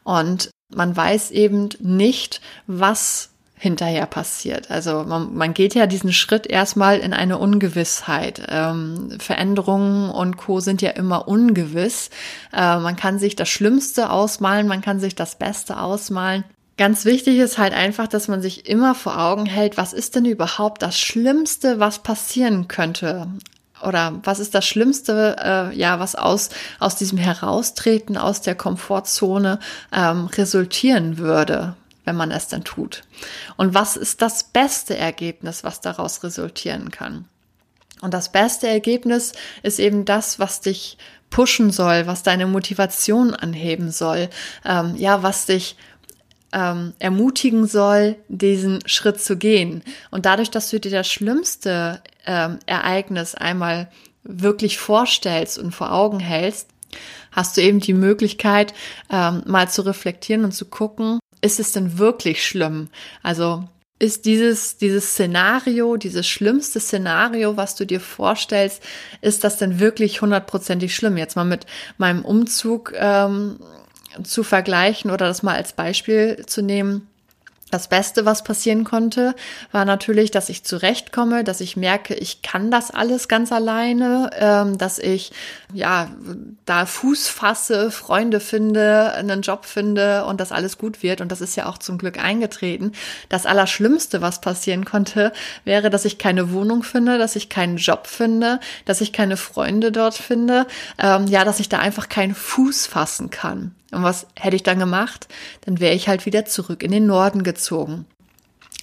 Und 0.05 0.51
man 0.75 0.97
weiß 0.97 1.31
eben 1.33 1.71
nicht, 1.81 2.41
was 2.67 3.31
hinterher 3.59 4.07
passiert. 4.07 4.71
Also 4.71 5.05
man, 5.05 5.35
man 5.35 5.55
geht 5.55 5.75
ja 5.75 5.87
diesen 5.87 6.13
Schritt 6.13 6.47
erstmal 6.47 6.99
in 6.99 7.15
eine 7.15 7.39
Ungewissheit. 7.39 8.43
Ähm, 8.49 9.17
Veränderungen 9.19 10.11
und 10.11 10.37
Co 10.37 10.61
sind 10.61 10.83
ja 10.83 10.91
immer 10.91 11.27
ungewiss. 11.27 12.11
Äh, 12.53 12.79
man 12.79 12.97
kann 12.97 13.19
sich 13.19 13.35
das 13.35 13.49
Schlimmste 13.49 14.11
ausmalen, 14.11 14.69
man 14.69 14.83
kann 14.83 15.01
sich 15.01 15.15
das 15.15 15.39
Beste 15.39 15.81
ausmalen. 15.81 16.45
Ganz 16.79 17.07
wichtig 17.07 17.39
ist 17.39 17.57
halt 17.57 17.73
einfach, 17.73 18.07
dass 18.07 18.29
man 18.29 18.43
sich 18.43 18.69
immer 18.69 18.95
vor 18.95 19.19
Augen 19.19 19.47
hält, 19.47 19.79
was 19.79 19.95
ist 19.95 20.15
denn 20.15 20.27
überhaupt 20.27 20.83
das 20.83 20.99
Schlimmste, 20.99 21.81
was 21.81 22.01
passieren 22.01 22.69
könnte? 22.69 23.29
Oder 23.83 24.21
was 24.25 24.41
ist 24.41 24.55
das 24.55 24.67
Schlimmste, 24.67 25.37
äh, 25.39 25.77
ja, 25.77 26.01
was 26.01 26.15
aus, 26.15 26.51
aus 26.79 26.97
diesem 26.97 27.19
Heraustreten 27.19 28.17
aus 28.17 28.43
der 28.43 28.55
Komfortzone 28.55 29.59
ähm, 29.93 30.27
resultieren 30.27 31.19
würde, 31.19 31.77
wenn 32.05 32.17
man 32.17 32.31
es 32.31 32.49
dann 32.49 32.65
tut? 32.65 33.03
Und 33.57 33.75
was 33.75 33.97
ist 33.97 34.21
das 34.21 34.45
beste 34.45 34.97
Ergebnis, 34.97 35.65
was 35.65 35.81
daraus 35.81 36.23
resultieren 36.25 36.91
kann? 36.91 37.27
Und 38.03 38.13
das 38.13 38.31
beste 38.31 38.69
Ergebnis 38.69 39.33
ist 39.63 39.79
eben 39.79 40.05
das, 40.05 40.39
was 40.39 40.61
dich 40.61 40.99
pushen 41.31 41.71
soll, 41.71 42.07
was 42.07 42.23
deine 42.23 42.47
Motivation 42.47 43.35
anheben 43.35 43.91
soll, 43.91 44.29
ähm, 44.65 44.95
ja, 44.97 45.23
was 45.23 45.47
dich 45.47 45.77
ähm, 46.57 46.95
ermutigen 46.99 47.67
soll, 47.67 48.17
diesen 48.29 48.81
Schritt 48.89 49.21
zu 49.21 49.37
gehen. 49.37 49.83
Und 50.11 50.25
dadurch, 50.25 50.51
dass 50.51 50.71
du 50.71 50.81
dir 50.81 50.91
das 50.91 51.07
schlimmste 51.07 52.01
ähm, 52.25 52.59
Ereignis 52.65 53.35
einmal 53.35 53.91
wirklich 54.25 54.79
vorstellst 54.79 55.59
und 55.59 55.73
vor 55.73 55.93
Augen 55.93 56.19
hältst, 56.19 56.71
hast 57.31 57.57
du 57.57 57.61
eben 57.61 57.81
die 57.81 57.93
Möglichkeit, 57.93 58.73
ähm, 59.11 59.43
mal 59.45 59.69
zu 59.69 59.83
reflektieren 59.83 60.45
und 60.45 60.53
zu 60.53 60.65
gucken, 60.65 61.21
ist 61.43 61.61
es 61.61 61.73
denn 61.73 61.99
wirklich 61.99 62.45
schlimm? 62.45 62.89
Also 63.23 63.65
ist 63.99 64.25
dieses, 64.25 64.79
dieses 64.79 65.11
Szenario, 65.11 65.97
dieses 65.97 66.27
schlimmste 66.27 66.81
Szenario, 66.81 67.59
was 67.59 67.77
du 67.77 67.85
dir 67.85 68.01
vorstellst, 68.01 68.83
ist 69.21 69.45
das 69.45 69.59
denn 69.59 69.79
wirklich 69.79 70.23
hundertprozentig 70.23 70.95
schlimm? 70.95 71.19
Jetzt 71.19 71.37
mal 71.37 71.45
mit 71.45 71.67
meinem 71.99 72.25
Umzug 72.25 72.93
ähm, 72.97 73.59
zu 74.25 74.43
vergleichen 74.43 75.11
oder 75.11 75.27
das 75.27 75.43
mal 75.43 75.57
als 75.57 75.73
Beispiel 75.73 76.45
zu 76.47 76.63
nehmen. 76.63 77.09
Das 77.73 77.89
Beste, 77.89 78.25
was 78.25 78.45
passieren 78.45 78.85
konnte, 78.85 79.35
war 79.73 79.85
natürlich, 79.85 80.31
dass 80.31 80.49
ich 80.51 80.63
zurechtkomme, 80.63 81.43
dass 81.43 81.61
ich 81.61 81.77
merke, 81.77 82.15
ich 82.15 82.41
kann 82.43 82.71
das 82.71 82.93
alles 82.93 83.27
ganz 83.27 83.51
alleine, 83.51 84.31
ähm, 84.39 84.79
dass 84.79 85.01
ich 85.01 85.33
ja 85.73 86.09
da 86.65 86.87
Fuß 86.87 87.27
fasse, 87.27 87.91
Freunde 87.91 88.39
finde, 88.39 89.13
einen 89.15 89.43
Job 89.43 89.65
finde 89.67 90.27
und 90.27 90.41
das 90.41 90.53
alles 90.53 90.79
gut 90.79 91.03
wird. 91.03 91.21
Und 91.21 91.33
das 91.33 91.41
ist 91.41 91.57
ja 91.57 91.67
auch 91.67 91.79
zum 91.79 91.99
Glück 91.99 92.23
eingetreten. 92.23 92.93
Das 93.29 93.47
Allerschlimmste, 93.47 94.23
was 94.23 94.41
passieren 94.41 94.85
konnte, 94.85 95.33
wäre, 95.65 95.91
dass 95.91 96.05
ich 96.05 96.19
keine 96.19 96.53
Wohnung 96.53 96.85
finde, 96.85 97.19
dass 97.19 97.35
ich 97.35 97.49
keinen 97.49 97.79
Job 97.79 98.07
finde, 98.07 98.61
dass 98.85 99.01
ich 99.01 99.13
keine 99.13 99.37
Freunde 99.37 99.91
dort 99.91 100.15
finde, 100.15 100.69
ähm, 100.99 101.27
ja, 101.27 101.45
dass 101.45 101.59
ich 101.59 101.69
da 101.69 101.81
einfach 101.81 102.09
keinen 102.09 102.37
Fuß 102.37 102.87
fassen 102.87 103.31
kann. 103.31 103.75
Und 103.93 104.03
was 104.03 104.27
hätte 104.37 104.57
ich 104.57 104.63
dann 104.63 104.79
gemacht? 104.79 105.29
Dann 105.65 105.81
wäre 105.81 105.95
ich 105.95 106.09
halt 106.09 106.27
wieder 106.27 106.45
zurück 106.45 106.83
in 106.83 106.91
den 106.91 107.07
Norden 107.07 107.43
gezogen. 107.43 108.07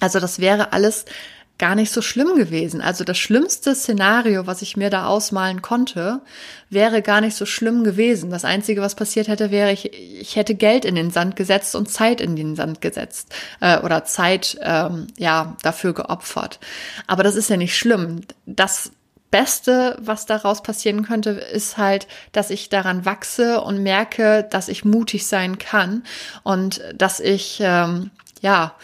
Also 0.00 0.20
das 0.20 0.38
wäre 0.38 0.72
alles 0.72 1.04
gar 1.56 1.76
nicht 1.76 1.92
so 1.92 2.02
schlimm 2.02 2.36
gewesen. 2.36 2.80
Also 2.80 3.04
das 3.04 3.16
schlimmste 3.16 3.74
Szenario, 3.74 4.46
was 4.46 4.60
ich 4.60 4.76
mir 4.76 4.90
da 4.90 5.06
ausmalen 5.06 5.62
konnte, 5.62 6.20
wäre 6.68 7.00
gar 7.00 7.20
nicht 7.20 7.36
so 7.36 7.46
schlimm 7.46 7.84
gewesen. 7.84 8.30
Das 8.30 8.44
Einzige, 8.44 8.80
was 8.80 8.96
passiert 8.96 9.28
hätte, 9.28 9.52
wäre, 9.52 9.70
ich, 9.70 9.92
ich 9.92 10.34
hätte 10.34 10.56
Geld 10.56 10.84
in 10.84 10.96
den 10.96 11.10
Sand 11.10 11.36
gesetzt 11.36 11.76
und 11.76 11.88
Zeit 11.88 12.20
in 12.20 12.34
den 12.34 12.56
Sand 12.56 12.80
gesetzt 12.80 13.32
äh, 13.60 13.78
oder 13.80 14.04
Zeit 14.04 14.58
ähm, 14.62 15.06
ja 15.16 15.56
dafür 15.62 15.94
geopfert. 15.94 16.58
Aber 17.06 17.22
das 17.22 17.36
ist 17.36 17.50
ja 17.50 17.56
nicht 17.56 17.76
schlimm. 17.78 18.22
Das 18.46 18.90
Beste, 19.34 19.96
was 20.00 20.26
daraus 20.26 20.62
passieren 20.62 21.04
könnte, 21.04 21.30
ist 21.30 21.76
halt, 21.76 22.06
dass 22.30 22.50
ich 22.50 22.68
daran 22.68 23.04
wachse 23.04 23.60
und 23.62 23.82
merke, 23.82 24.46
dass 24.48 24.68
ich 24.68 24.84
mutig 24.84 25.26
sein 25.26 25.58
kann 25.58 26.04
und 26.44 26.80
dass 26.94 27.18
ich 27.18 27.58
ähm, 27.60 28.12
ja 28.42 28.76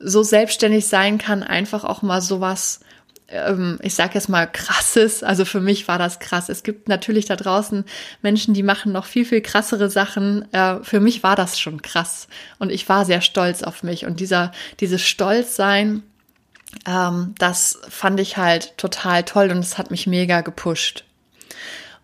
so 0.00 0.24
selbstständig 0.24 0.88
sein 0.88 1.18
kann, 1.18 1.44
einfach 1.44 1.84
auch 1.84 2.02
mal 2.02 2.20
sowas 2.20 2.80
ähm, 3.28 3.78
ich 3.80 3.94
sage 3.94 4.14
jetzt 4.14 4.28
mal 4.28 4.50
krasses, 4.50 5.22
also 5.22 5.44
für 5.44 5.60
mich 5.60 5.86
war 5.86 5.98
das 6.00 6.18
krass. 6.18 6.48
Es 6.48 6.64
gibt 6.64 6.88
natürlich 6.88 7.26
da 7.26 7.36
draußen 7.36 7.84
Menschen, 8.22 8.54
die 8.54 8.64
machen 8.64 8.90
noch 8.90 9.04
viel, 9.04 9.24
viel 9.24 9.40
krassere 9.40 9.88
Sachen. 9.88 10.52
Äh, 10.52 10.82
für 10.82 10.98
mich 10.98 11.22
war 11.22 11.36
das 11.36 11.60
schon 11.60 11.80
krass 11.80 12.26
und 12.58 12.72
ich 12.72 12.88
war 12.88 13.04
sehr 13.04 13.20
stolz 13.20 13.62
auf 13.62 13.84
mich. 13.84 14.04
Und 14.04 14.18
dieser, 14.18 14.50
dieses 14.80 15.02
Stolzsein 15.02 16.02
das 17.38 17.80
fand 17.88 18.20
ich 18.20 18.36
halt 18.36 18.76
total 18.78 19.24
toll 19.24 19.50
und 19.50 19.58
es 19.58 19.78
hat 19.78 19.90
mich 19.90 20.06
mega 20.06 20.40
gepusht. 20.40 21.04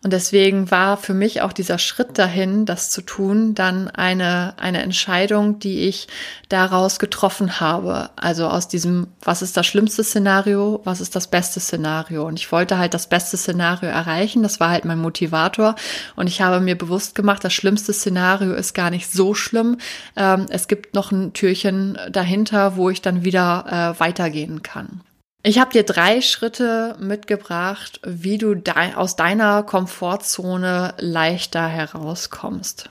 Und 0.05 0.13
deswegen 0.13 0.71
war 0.71 0.97
für 0.97 1.13
mich 1.13 1.43
auch 1.43 1.53
dieser 1.53 1.79
Schritt 1.79 2.19
dahin, 2.19 2.67
das 2.67 2.89
zu 2.89 3.03
tun, 3.03 3.55
dann 3.55 3.89
eine, 3.89 4.55
eine 4.57 4.81
Entscheidung, 4.81 5.59
die 5.59 5.89
ich 5.89 6.07
daraus 6.49 7.01
getroffen 7.01 7.59
habe. 7.59 8.11
Also 8.15 8.47
aus 8.47 8.69
diesem, 8.69 9.09
was 9.23 9.43
ist 9.43 9.57
das 9.57 9.67
schlimmste 9.67 10.05
Szenario, 10.05 10.81
was 10.85 11.01
ist 11.01 11.17
das 11.17 11.27
beste 11.27 11.59
Szenario? 11.59 12.25
Und 12.25 12.39
ich 12.39 12.53
wollte 12.53 12.79
halt 12.79 12.95
das 12.95 13.09
beste 13.09 13.37
Szenario 13.37 13.89
erreichen. 13.89 14.45
Das 14.45 14.61
war 14.61 14.71
halt 14.71 14.85
mein 14.85 15.01
Motivator. 15.01 15.75
Und 16.15 16.29
ich 16.29 16.41
habe 16.43 16.61
mir 16.61 16.79
bewusst 16.79 17.17
gemacht, 17.17 17.43
das 17.43 17.53
schlimmste 17.53 17.93
Szenario 17.93 18.55
ist 18.55 18.75
gar 18.75 18.91
nicht 18.91 19.11
so 19.11 19.35
schlimm. 19.35 19.79
Ähm, 20.15 20.47
es 20.49 20.69
gibt 20.69 20.95
noch 20.95 21.11
ein 21.11 21.33
Türchen 21.33 21.99
dahinter, 22.09 22.77
wo 22.77 22.89
ich 22.89 23.03
dann 23.03 23.25
wieder 23.25 23.95
äh, 23.97 24.01
weitergehen 24.01 24.63
kann. 24.63 25.01
Ich 25.45 25.59
habe 25.61 25.73
dir 25.73 25.85
drei 25.85 26.21
Schritte 26.21 26.97
mitgebracht, 26.99 28.01
wie 28.05 28.39
du 28.39 28.55
de 28.55 28.95
aus 28.97 29.15
deiner 29.15 29.63
Komfortzone 29.63 30.95
leichter 30.99 31.67
herauskommst. 31.69 32.91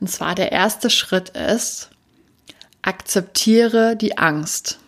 Und 0.00 0.08
zwar 0.08 0.36
der 0.36 0.52
erste 0.52 0.90
Schritt 0.90 1.30
ist, 1.30 1.90
akzeptiere 2.82 3.96
die 3.96 4.16
Angst. 4.16 4.78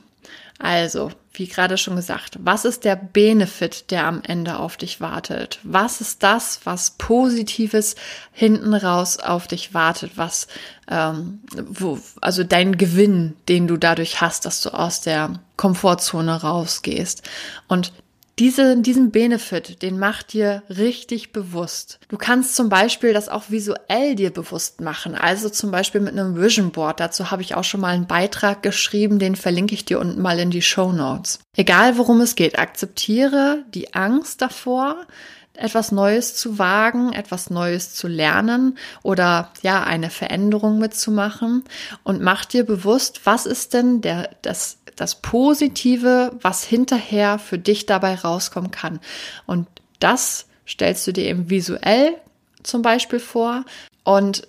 Also, 0.61 1.11
wie 1.33 1.49
gerade 1.49 1.79
schon 1.79 1.97
gesagt, 1.97 2.39
was 2.41 2.65
ist 2.65 2.85
der 2.85 2.97
Benefit, 2.97 3.91
der 3.91 4.07
am 4.07 4.23
Ende 4.23 4.59
auf 4.59 4.77
dich 4.77 5.01
wartet? 5.01 5.59
Was 5.65 6.01
ist 6.01 6.23
das, 6.23 6.61
was 6.65 6.93
Positives 6.93 7.97
hinten 8.33 8.75
raus 8.75 9.19
auf 9.19 9.47
dich 9.49 9.75
wartet? 9.75 10.13
Was, 10.17 10.47
ähm, 10.89 11.41
wo, 11.57 11.99
also 12.21 12.45
dein 12.45 12.77
Gewinn, 12.77 13.37
den 13.49 13.67
du 13.67 13.77
dadurch 13.77 14.21
hast, 14.21 14.47
dass 14.47 14.61
du 14.61 14.71
aus 14.71 15.01
der 15.01 15.41
Komfortzone 15.59 16.41
rausgehst. 16.41 17.23
Und 17.69 17.93
diese, 18.39 18.81
diesen 18.81 19.11
Benefit, 19.11 19.83
den 19.83 19.99
mach 19.99 20.23
dir 20.23 20.63
richtig 20.71 21.33
bewusst. 21.33 21.99
Du 22.09 22.17
kannst 22.17 22.55
zum 22.55 22.69
Beispiel 22.69 23.13
das 23.13 23.29
auch 23.29 23.51
visuell 23.51 24.15
dir 24.15 24.31
bewusst 24.31 24.81
machen. 24.81 25.17
Also 25.17 25.49
zum 25.49 25.73
Beispiel 25.73 26.01
mit 26.01 26.13
einem 26.13 26.41
Vision 26.41 26.71
Board. 26.71 27.01
Dazu 27.01 27.33
habe 27.33 27.43
ich 27.43 27.57
auch 27.57 27.65
schon 27.65 27.81
mal 27.81 27.95
einen 27.95 28.07
Beitrag 28.07 28.63
geschrieben, 28.63 29.19
den 29.19 29.35
verlinke 29.35 29.75
ich 29.75 29.85
dir 29.85 29.99
unten 29.99 30.23
mal 30.23 30.39
in 30.39 30.51
die 30.51 30.63
Show 30.63 30.93
Notes. 30.93 31.41
Egal 31.57 31.99
worum 31.99 32.21
es 32.21 32.37
geht, 32.37 32.59
akzeptiere 32.59 33.65
die 33.75 33.95
Angst 33.95 34.41
davor, 34.41 35.05
etwas 35.59 35.93
Neues 35.93 36.35
zu 36.35 36.59
wagen, 36.59 37.13
etwas 37.13 37.51
Neues 37.51 37.95
zu 37.95 38.09
lernen 38.09 38.79
oder 39.03 39.53
ja, 39.63 39.83
eine 39.83 40.11
Veränderung 40.11 40.79
mitzumachen 40.79 41.65
und 42.05 42.23
mach 42.23 42.45
dir 42.45 42.65
bewusst, 42.65 43.23
was 43.25 43.47
ist 43.47 43.75
denn 43.75 44.01
der, 44.01 44.31
das, 44.43 44.79
das 44.97 45.17
Positive, 45.17 46.33
was 46.41 46.65
hinterher 46.65 47.39
für 47.39 47.59
dich 47.59 47.87
dabei 47.87 48.15
rauskommen 48.15 48.71
kann. 48.71 49.01
Und 49.47 49.67
das 49.99 50.47
stellst 50.67 51.07
du 51.07 51.13
dir 51.13 51.25
eben 51.25 51.51
visuell 51.51 52.15
zum 52.63 52.83
Beispiel 52.83 53.21
vor 53.21 53.65
und 54.05 54.47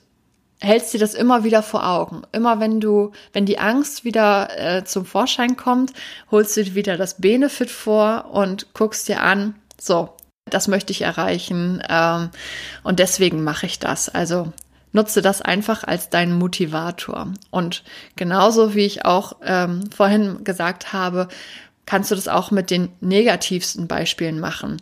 hältst 0.59 0.93
dir 0.93 0.99
das 0.99 1.13
immer 1.13 1.43
wieder 1.43 1.63
vor 1.63 1.87
Augen. 1.87 2.23
Immer 2.31 2.59
wenn 2.59 2.81
du, 2.81 3.13
wenn 3.33 3.45
die 3.45 3.59
Angst 3.59 4.03
wieder 4.03 4.49
äh, 4.57 4.83
zum 4.83 5.05
Vorschein 5.05 5.55
kommt, 5.55 5.93
holst 6.31 6.57
du 6.57 6.63
dir 6.63 6.75
wieder 6.75 6.97
das 6.97 7.21
Benefit 7.21 7.71
vor 7.71 8.29
und 8.31 8.73
guckst 8.73 9.07
dir 9.07 9.21
an, 9.21 9.55
so, 9.79 10.09
das 10.53 10.67
möchte 10.67 10.91
ich 10.91 11.01
erreichen 11.01 11.81
ähm, 11.89 12.29
und 12.83 12.99
deswegen 12.99 13.43
mache 13.43 13.65
ich 13.65 13.79
das. 13.79 14.09
Also 14.09 14.51
nutze 14.91 15.21
das 15.21 15.41
einfach 15.41 15.83
als 15.83 16.09
deinen 16.09 16.37
Motivator. 16.37 17.31
Und 17.51 17.83
genauso 18.15 18.75
wie 18.75 18.85
ich 18.85 19.05
auch 19.05 19.37
ähm, 19.43 19.89
vorhin 19.95 20.43
gesagt 20.43 20.93
habe, 20.93 21.27
kannst 21.85 22.11
du 22.11 22.15
das 22.15 22.27
auch 22.27 22.51
mit 22.51 22.69
den 22.69 22.89
negativsten 23.01 23.87
Beispielen 23.87 24.39
machen. 24.39 24.77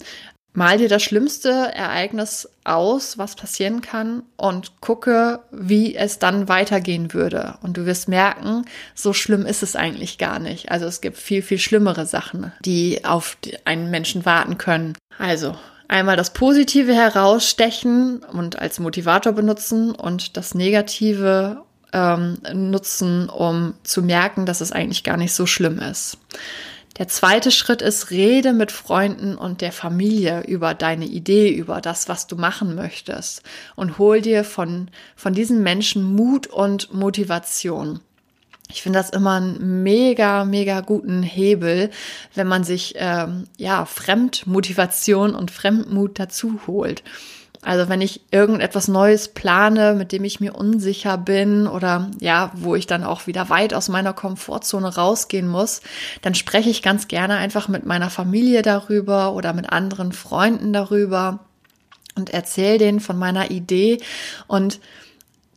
Mal 0.57 0.79
dir 0.79 0.89
das 0.89 1.03
schlimmste 1.03 1.51
Ereignis 1.51 2.49
aus, 2.63 3.19
was 3.19 3.35
passieren 3.35 3.81
kann 3.81 4.23
und 4.37 4.81
gucke, 4.81 5.41
wie 5.51 5.95
es 5.95 6.17
dann 6.17 6.49
weitergehen 6.49 7.13
würde. 7.13 7.59
Und 7.61 7.77
du 7.77 7.85
wirst 7.85 8.07
merken, 8.07 8.65
so 8.95 9.13
schlimm 9.13 9.45
ist 9.45 9.61
es 9.61 9.75
eigentlich 9.75 10.17
gar 10.17 10.39
nicht. 10.39 10.71
Also 10.71 10.87
es 10.87 10.99
gibt 10.99 11.17
viel, 11.17 11.43
viel 11.43 11.59
schlimmere 11.59 12.07
Sachen, 12.07 12.53
die 12.65 13.05
auf 13.05 13.37
einen 13.65 13.91
Menschen 13.91 14.25
warten 14.25 14.57
können. 14.57 14.97
Also 15.19 15.55
einmal 15.89 16.17
das 16.17 16.33
Positive 16.33 16.91
herausstechen 16.91 18.23
und 18.23 18.57
als 18.57 18.79
Motivator 18.79 19.33
benutzen 19.33 19.93
und 19.93 20.37
das 20.37 20.55
Negative 20.55 21.61
ähm, 21.93 22.39
nutzen, 22.51 23.29
um 23.29 23.75
zu 23.83 24.01
merken, 24.01 24.47
dass 24.47 24.61
es 24.61 24.71
eigentlich 24.71 25.03
gar 25.03 25.17
nicht 25.17 25.35
so 25.35 25.45
schlimm 25.45 25.77
ist. 25.77 26.17
Der 26.97 27.07
zweite 27.07 27.51
Schritt 27.51 27.81
ist, 27.81 28.09
rede 28.09 28.53
mit 28.53 28.71
Freunden 28.71 29.35
und 29.35 29.61
der 29.61 29.71
Familie 29.71 30.43
über 30.47 30.73
deine 30.73 31.05
Idee, 31.05 31.49
über 31.49 31.79
das, 31.79 32.09
was 32.09 32.25
du 32.25 32.35
machen 32.35 32.73
möchtest 32.73 33.43
und 33.75 33.99
hol 33.99 34.21
dir 34.21 34.43
von, 34.43 34.89
von 35.15 35.33
diesen 35.33 35.61
Menschen 35.61 36.03
Mut 36.15 36.47
und 36.47 36.93
Motivation. 36.93 37.99
Ich 38.69 38.81
finde 38.81 38.99
das 38.99 39.11
immer 39.11 39.35
einen 39.35 39.83
mega, 39.83 40.43
mega 40.43 40.81
guten 40.81 41.23
Hebel, 41.23 41.89
wenn 42.35 42.47
man 42.47 42.63
sich 42.63 42.95
ähm, 42.97 43.45
ja 43.57 43.85
Fremdmotivation 43.85 45.35
und 45.35 45.51
Fremdmut 45.51 46.19
dazu 46.19 46.59
holt. 46.67 47.03
Also 47.67 47.89
wenn 47.89 47.99
ich 47.99 48.21
irgendetwas 48.31 48.87
Neues 48.87 49.27
plane, 49.27 49.93
mit 49.93 50.13
dem 50.13 50.23
ich 50.23 50.39
mir 50.39 50.55
unsicher 50.55 51.17
bin 51.17 51.67
oder 51.67 52.09
ja, 52.21 52.49
wo 52.55 52.75
ich 52.75 52.87
dann 52.87 53.03
auch 53.03 53.27
wieder 53.27 53.49
weit 53.49 53.73
aus 53.73 53.89
meiner 53.89 54.13
Komfortzone 54.13 54.95
rausgehen 54.95 55.49
muss, 55.49 55.81
dann 56.21 56.33
spreche 56.33 56.69
ich 56.69 56.81
ganz 56.81 57.09
gerne 57.09 57.35
einfach 57.35 57.67
mit 57.67 57.85
meiner 57.85 58.09
Familie 58.09 58.61
darüber 58.61 59.33
oder 59.33 59.51
mit 59.51 59.69
anderen 59.69 60.13
Freunden 60.13 60.71
darüber 60.71 61.39
und 62.15 62.29
erzähle 62.29 62.77
denen 62.77 63.01
von 63.01 63.19
meiner 63.19 63.51
Idee. 63.51 63.97
Und 64.47 64.79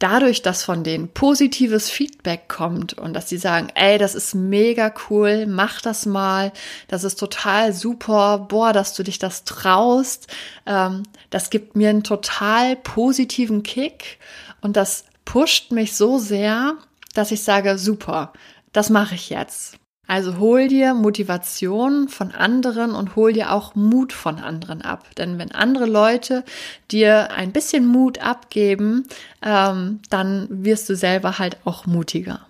dadurch, 0.00 0.42
dass 0.42 0.64
von 0.64 0.82
denen 0.82 1.08
positives 1.08 1.88
Feedback 1.88 2.48
kommt 2.48 2.94
und 2.94 3.12
dass 3.12 3.28
sie 3.28 3.36
sagen, 3.36 3.68
ey, 3.74 3.98
das 3.98 4.16
ist 4.16 4.34
mega 4.34 4.92
cool, 5.08 5.46
mach 5.46 5.80
das 5.80 6.06
mal, 6.06 6.52
das 6.88 7.04
ist 7.04 7.20
total 7.20 7.72
super, 7.72 8.46
boah, 8.48 8.72
dass 8.72 8.94
du 8.94 9.04
dich 9.04 9.20
das 9.20 9.44
traust, 9.44 10.26
ähm, 10.66 11.04
das 11.28 11.50
gibt 11.50 11.76
mir 11.76 11.90
einen 11.90 12.02
total 12.02 12.74
positiven 12.76 13.62
Kick 13.62 14.18
und 14.60 14.76
das 14.76 15.04
pusht 15.24 15.70
mich 15.70 15.94
so 15.94 16.18
sehr, 16.18 16.74
dass 17.14 17.30
ich 17.30 17.44
sage, 17.44 17.78
super, 17.78 18.32
das 18.72 18.90
mache 18.90 19.14
ich 19.14 19.30
jetzt. 19.30 19.76
Also 20.10 20.38
hol 20.38 20.66
dir 20.66 20.94
Motivation 20.94 22.08
von 22.08 22.32
anderen 22.32 22.96
und 22.96 23.14
hol 23.14 23.32
dir 23.32 23.52
auch 23.52 23.76
Mut 23.76 24.12
von 24.12 24.40
anderen 24.40 24.82
ab. 24.82 25.06
Denn 25.16 25.38
wenn 25.38 25.52
andere 25.52 25.86
Leute 25.86 26.42
dir 26.90 27.30
ein 27.30 27.52
bisschen 27.52 27.86
Mut 27.86 28.18
abgeben, 28.18 29.06
ähm, 29.40 30.00
dann 30.10 30.48
wirst 30.50 30.88
du 30.88 30.96
selber 30.96 31.38
halt 31.38 31.58
auch 31.64 31.86
mutiger. 31.86 32.40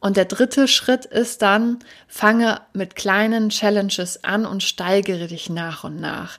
Und 0.00 0.18
der 0.18 0.26
dritte 0.26 0.68
Schritt 0.68 1.06
ist 1.06 1.40
dann, 1.40 1.78
fange 2.08 2.60
mit 2.74 2.94
kleinen 2.94 3.48
Challenges 3.48 4.22
an 4.22 4.44
und 4.44 4.62
steigere 4.62 5.28
dich 5.28 5.48
nach 5.48 5.82
und 5.82 5.98
nach. 5.98 6.36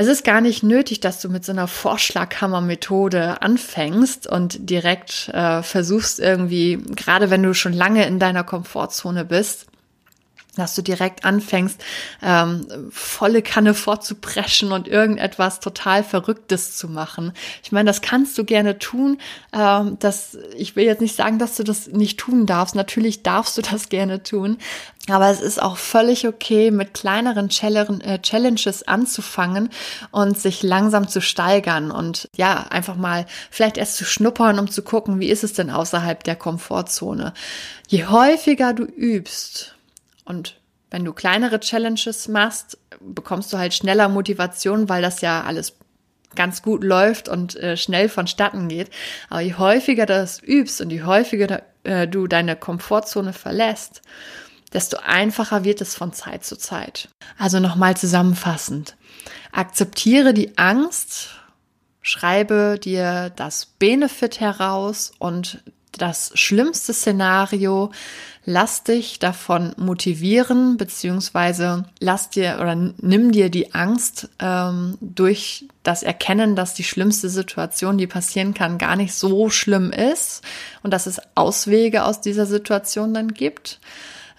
Es 0.00 0.06
ist 0.06 0.24
gar 0.24 0.40
nicht 0.40 0.62
nötig, 0.62 1.00
dass 1.00 1.20
du 1.20 1.28
mit 1.28 1.44
so 1.44 1.52
einer 1.52 1.68
Vorschlaghammer-Methode 1.68 3.42
anfängst 3.42 4.26
und 4.26 4.70
direkt 4.70 5.28
äh, 5.28 5.62
versuchst 5.62 6.20
irgendwie, 6.20 6.78
gerade 6.96 7.28
wenn 7.28 7.42
du 7.42 7.52
schon 7.52 7.74
lange 7.74 8.06
in 8.06 8.18
deiner 8.18 8.42
Komfortzone 8.42 9.26
bist, 9.26 9.66
dass 10.56 10.74
du 10.74 10.82
direkt 10.82 11.24
anfängst, 11.24 11.82
ähm, 12.22 12.66
volle 12.90 13.42
Kanne 13.42 13.74
vorzupreschen 13.74 14.72
und 14.72 14.88
irgendetwas 14.88 15.60
total 15.60 16.02
Verrücktes 16.02 16.76
zu 16.76 16.88
machen. 16.88 17.32
Ich 17.62 17.72
meine, 17.72 17.88
das 17.88 18.02
kannst 18.02 18.36
du 18.36 18.44
gerne 18.44 18.78
tun. 18.78 19.18
Ähm, 19.52 19.96
das, 20.00 20.36
ich 20.56 20.76
will 20.76 20.84
jetzt 20.84 21.00
nicht 21.00 21.16
sagen, 21.16 21.38
dass 21.38 21.56
du 21.56 21.62
das 21.62 21.88
nicht 21.88 22.18
tun 22.18 22.46
darfst. 22.46 22.74
Natürlich 22.74 23.22
darfst 23.22 23.56
du 23.58 23.62
das 23.62 23.88
gerne 23.88 24.22
tun. 24.22 24.58
Aber 25.08 25.30
es 25.30 25.40
ist 25.40 25.60
auch 25.60 25.76
völlig 25.76 26.28
okay, 26.28 26.70
mit 26.70 26.94
kleineren 26.94 27.48
äh, 28.00 28.20
Challenges 28.20 28.86
anzufangen 28.86 29.70
und 30.10 30.38
sich 30.38 30.62
langsam 30.62 31.08
zu 31.08 31.20
steigern 31.20 31.90
und 31.90 32.28
ja, 32.36 32.66
einfach 32.70 32.96
mal 32.96 33.26
vielleicht 33.50 33.78
erst 33.78 33.96
zu 33.96 34.04
schnuppern, 34.04 34.58
um 34.58 34.70
zu 34.70 34.82
gucken, 34.82 35.18
wie 35.18 35.30
ist 35.30 35.42
es 35.42 35.54
denn 35.54 35.70
außerhalb 35.70 36.22
der 36.22 36.36
Komfortzone. 36.36 37.32
Je 37.88 38.06
häufiger 38.06 38.72
du 38.74 38.84
übst, 38.84 39.74
und 40.30 40.60
wenn 40.90 41.04
du 41.04 41.12
kleinere 41.12 41.60
Challenges 41.60 42.28
machst, 42.28 42.78
bekommst 43.00 43.52
du 43.52 43.58
halt 43.58 43.74
schneller 43.74 44.08
Motivation, 44.08 44.88
weil 44.88 45.02
das 45.02 45.20
ja 45.20 45.42
alles 45.42 45.76
ganz 46.36 46.62
gut 46.62 46.84
läuft 46.84 47.28
und 47.28 47.56
äh, 47.56 47.76
schnell 47.76 48.08
vonstatten 48.08 48.68
geht. 48.68 48.90
Aber 49.28 49.40
je 49.40 49.54
häufiger 49.54 50.06
du 50.06 50.14
das 50.14 50.40
übst 50.40 50.80
und 50.80 50.90
je 50.90 51.02
häufiger 51.02 51.62
äh, 51.82 52.06
du 52.06 52.28
deine 52.28 52.54
Komfortzone 52.54 53.32
verlässt, 53.32 54.02
desto 54.72 54.98
einfacher 54.98 55.64
wird 55.64 55.80
es 55.80 55.96
von 55.96 56.12
Zeit 56.12 56.44
zu 56.44 56.56
Zeit. 56.56 57.08
Also 57.36 57.58
nochmal 57.58 57.96
zusammenfassend. 57.96 58.96
Akzeptiere 59.50 60.32
die 60.32 60.56
Angst, 60.58 61.30
schreibe 62.02 62.78
dir 62.80 63.32
das 63.34 63.66
Benefit 63.66 64.38
heraus 64.38 65.10
und 65.18 65.62
das 65.98 66.32
schlimmste 66.34 66.92
Szenario, 66.92 67.90
lass 68.44 68.84
dich 68.84 69.18
davon 69.18 69.74
motivieren, 69.76 70.76
beziehungsweise 70.76 71.84
lass 71.98 72.30
dir 72.30 72.58
oder 72.60 72.74
nimm 72.74 73.32
dir 73.32 73.50
die 73.50 73.74
Angst 73.74 74.28
ähm, 74.38 74.96
durch 75.00 75.66
das 75.82 76.02
Erkennen, 76.02 76.56
dass 76.56 76.74
die 76.74 76.84
schlimmste 76.84 77.28
Situation, 77.28 77.98
die 77.98 78.06
passieren 78.06 78.54
kann, 78.54 78.78
gar 78.78 78.96
nicht 78.96 79.14
so 79.14 79.50
schlimm 79.50 79.92
ist 79.92 80.42
und 80.82 80.92
dass 80.92 81.06
es 81.06 81.20
Auswege 81.34 82.04
aus 82.04 82.20
dieser 82.20 82.46
Situation 82.46 83.14
dann 83.14 83.28
gibt. 83.34 83.80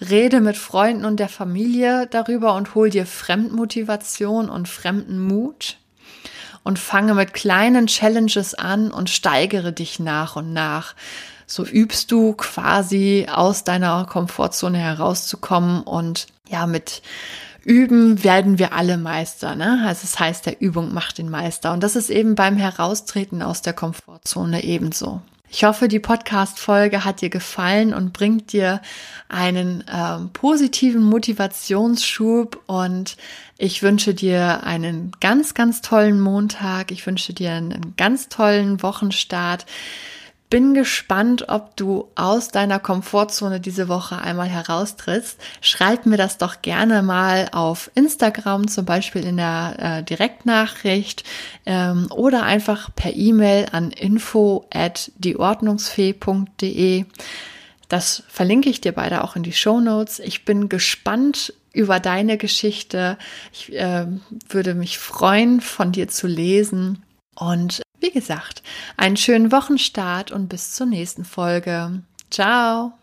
Rede 0.10 0.42
mit 0.42 0.58
Freunden 0.58 1.06
und 1.06 1.20
der 1.20 1.30
Familie 1.30 2.08
darüber 2.10 2.56
und 2.56 2.74
hol 2.74 2.90
dir 2.90 3.06
Fremdmotivation 3.06 4.50
und 4.50 4.68
Fremdenmut 4.68 5.78
und 6.64 6.80
fange 6.80 7.14
mit 7.14 7.34
kleinen 7.34 7.88
Challenges 7.88 8.56
an 8.56 8.92
und 8.92 9.10
steigere 9.10 9.72
dich 9.72 10.00
nach 10.00 10.36
und 10.36 10.54
nach 10.54 10.96
so 11.52 11.66
übst 11.66 12.12
du 12.12 12.34
quasi 12.34 13.28
aus 13.32 13.64
deiner 13.64 14.06
Komfortzone 14.06 14.78
herauszukommen 14.78 15.84
und 15.84 16.28
ja, 16.50 16.66
mit 16.66 17.02
Üben 17.64 18.24
werden 18.24 18.58
wir 18.58 18.74
alle 18.74 18.98
Meister, 18.98 19.56
ne? 19.56 19.84
Also 19.86 20.02
es 20.06 20.20
heißt, 20.20 20.46
der 20.46 20.62
Übung 20.62 20.94
macht 20.94 21.18
den 21.18 21.30
Meister. 21.30 21.74
Und 21.74 21.84
das 21.84 21.96
ist 21.96 22.10
eben 22.10 22.36
beim 22.36 22.58
Heraustreten 22.58 23.44
aus 23.44 23.62
der 23.62 23.74
Komfortzone 23.74 24.64
ebenso. 24.64 25.22
Ich 25.54 25.66
hoffe, 25.66 25.90
die 25.90 26.00
Podcast-Folge 26.00 27.04
hat 27.04 27.20
dir 27.20 27.30
gefallen 27.30 27.94
und 27.94 28.14
bringt 28.14 28.54
dir 28.54 28.82
einen 29.28 29.84
ähm, 29.94 30.30
positiven 30.32 31.04
Motivationsschub 31.04 32.62
und 32.68 33.18
ich 33.58 33.84
wünsche 33.84 34.14
dir 34.14 34.64
einen 34.64 35.12
ganz, 35.20 35.54
ganz 35.54 35.82
tollen 35.82 36.22
Montag. 36.22 36.92
Ich 36.92 37.06
wünsche 37.06 37.34
dir 37.34 37.52
einen 37.52 37.96
ganz 37.98 38.30
tollen 38.30 38.82
Wochenstart 38.82 39.66
bin 40.52 40.76
gespannt, 40.76 41.46
ob 41.48 41.76
du 41.78 42.10
aus 42.14 42.50
deiner 42.50 42.78
Komfortzone 42.78 43.60
diese 43.62 43.88
Woche 43.88 44.20
einmal 44.20 44.50
heraustrittst. 44.50 45.40
Schreib 45.62 46.06
mir 46.06 46.18
das 46.18 46.38
doch 46.38 46.62
gerne 46.62 47.02
mal 47.02 47.48
auf 47.54 47.90
Instagram, 47.96 48.68
zum 48.68 48.86
Beispiel 48.86 49.26
in 49.26 49.38
der 49.38 49.76
äh, 49.80 50.04
Direktnachricht 50.04 51.24
ähm, 51.66 52.08
oder 52.12 52.44
einfach 52.44 52.94
per 52.94 53.16
E-Mail 53.16 53.68
an 53.72 53.92
info 53.92 54.68
at 54.72 55.12
dieordnungsfee.de. 55.16 57.06
Das 57.88 58.24
verlinke 58.28 58.70
ich 58.70 58.82
dir 58.82 58.92
beide 58.92 59.24
auch 59.24 59.38
in 59.38 59.44
die 59.44 59.54
Show 59.54 59.80
Notes. 59.80 60.20
Ich 60.20 60.44
bin 60.44 60.68
gespannt, 60.70 61.54
über 61.74 62.02
deine 62.02 62.38
Geschichte. 62.38 63.18
Ich 63.54 63.74
äh, 63.74 64.06
würde 64.50 64.76
mich 64.76 65.00
freuen, 65.00 65.62
von 65.62 65.94
dir 65.94 66.10
zu 66.10 66.28
lesen. 66.28 67.04
Und 67.36 67.82
wie 68.02 68.12
gesagt, 68.12 68.64
einen 68.98 69.18
schönen 69.18 69.52
Wochenstart 69.52 70.32
und 70.32 70.48
bis 70.50 70.74
zur 70.74 70.88
nächsten 70.88 71.24
Folge. 71.24 72.02
Ciao. 72.30 72.94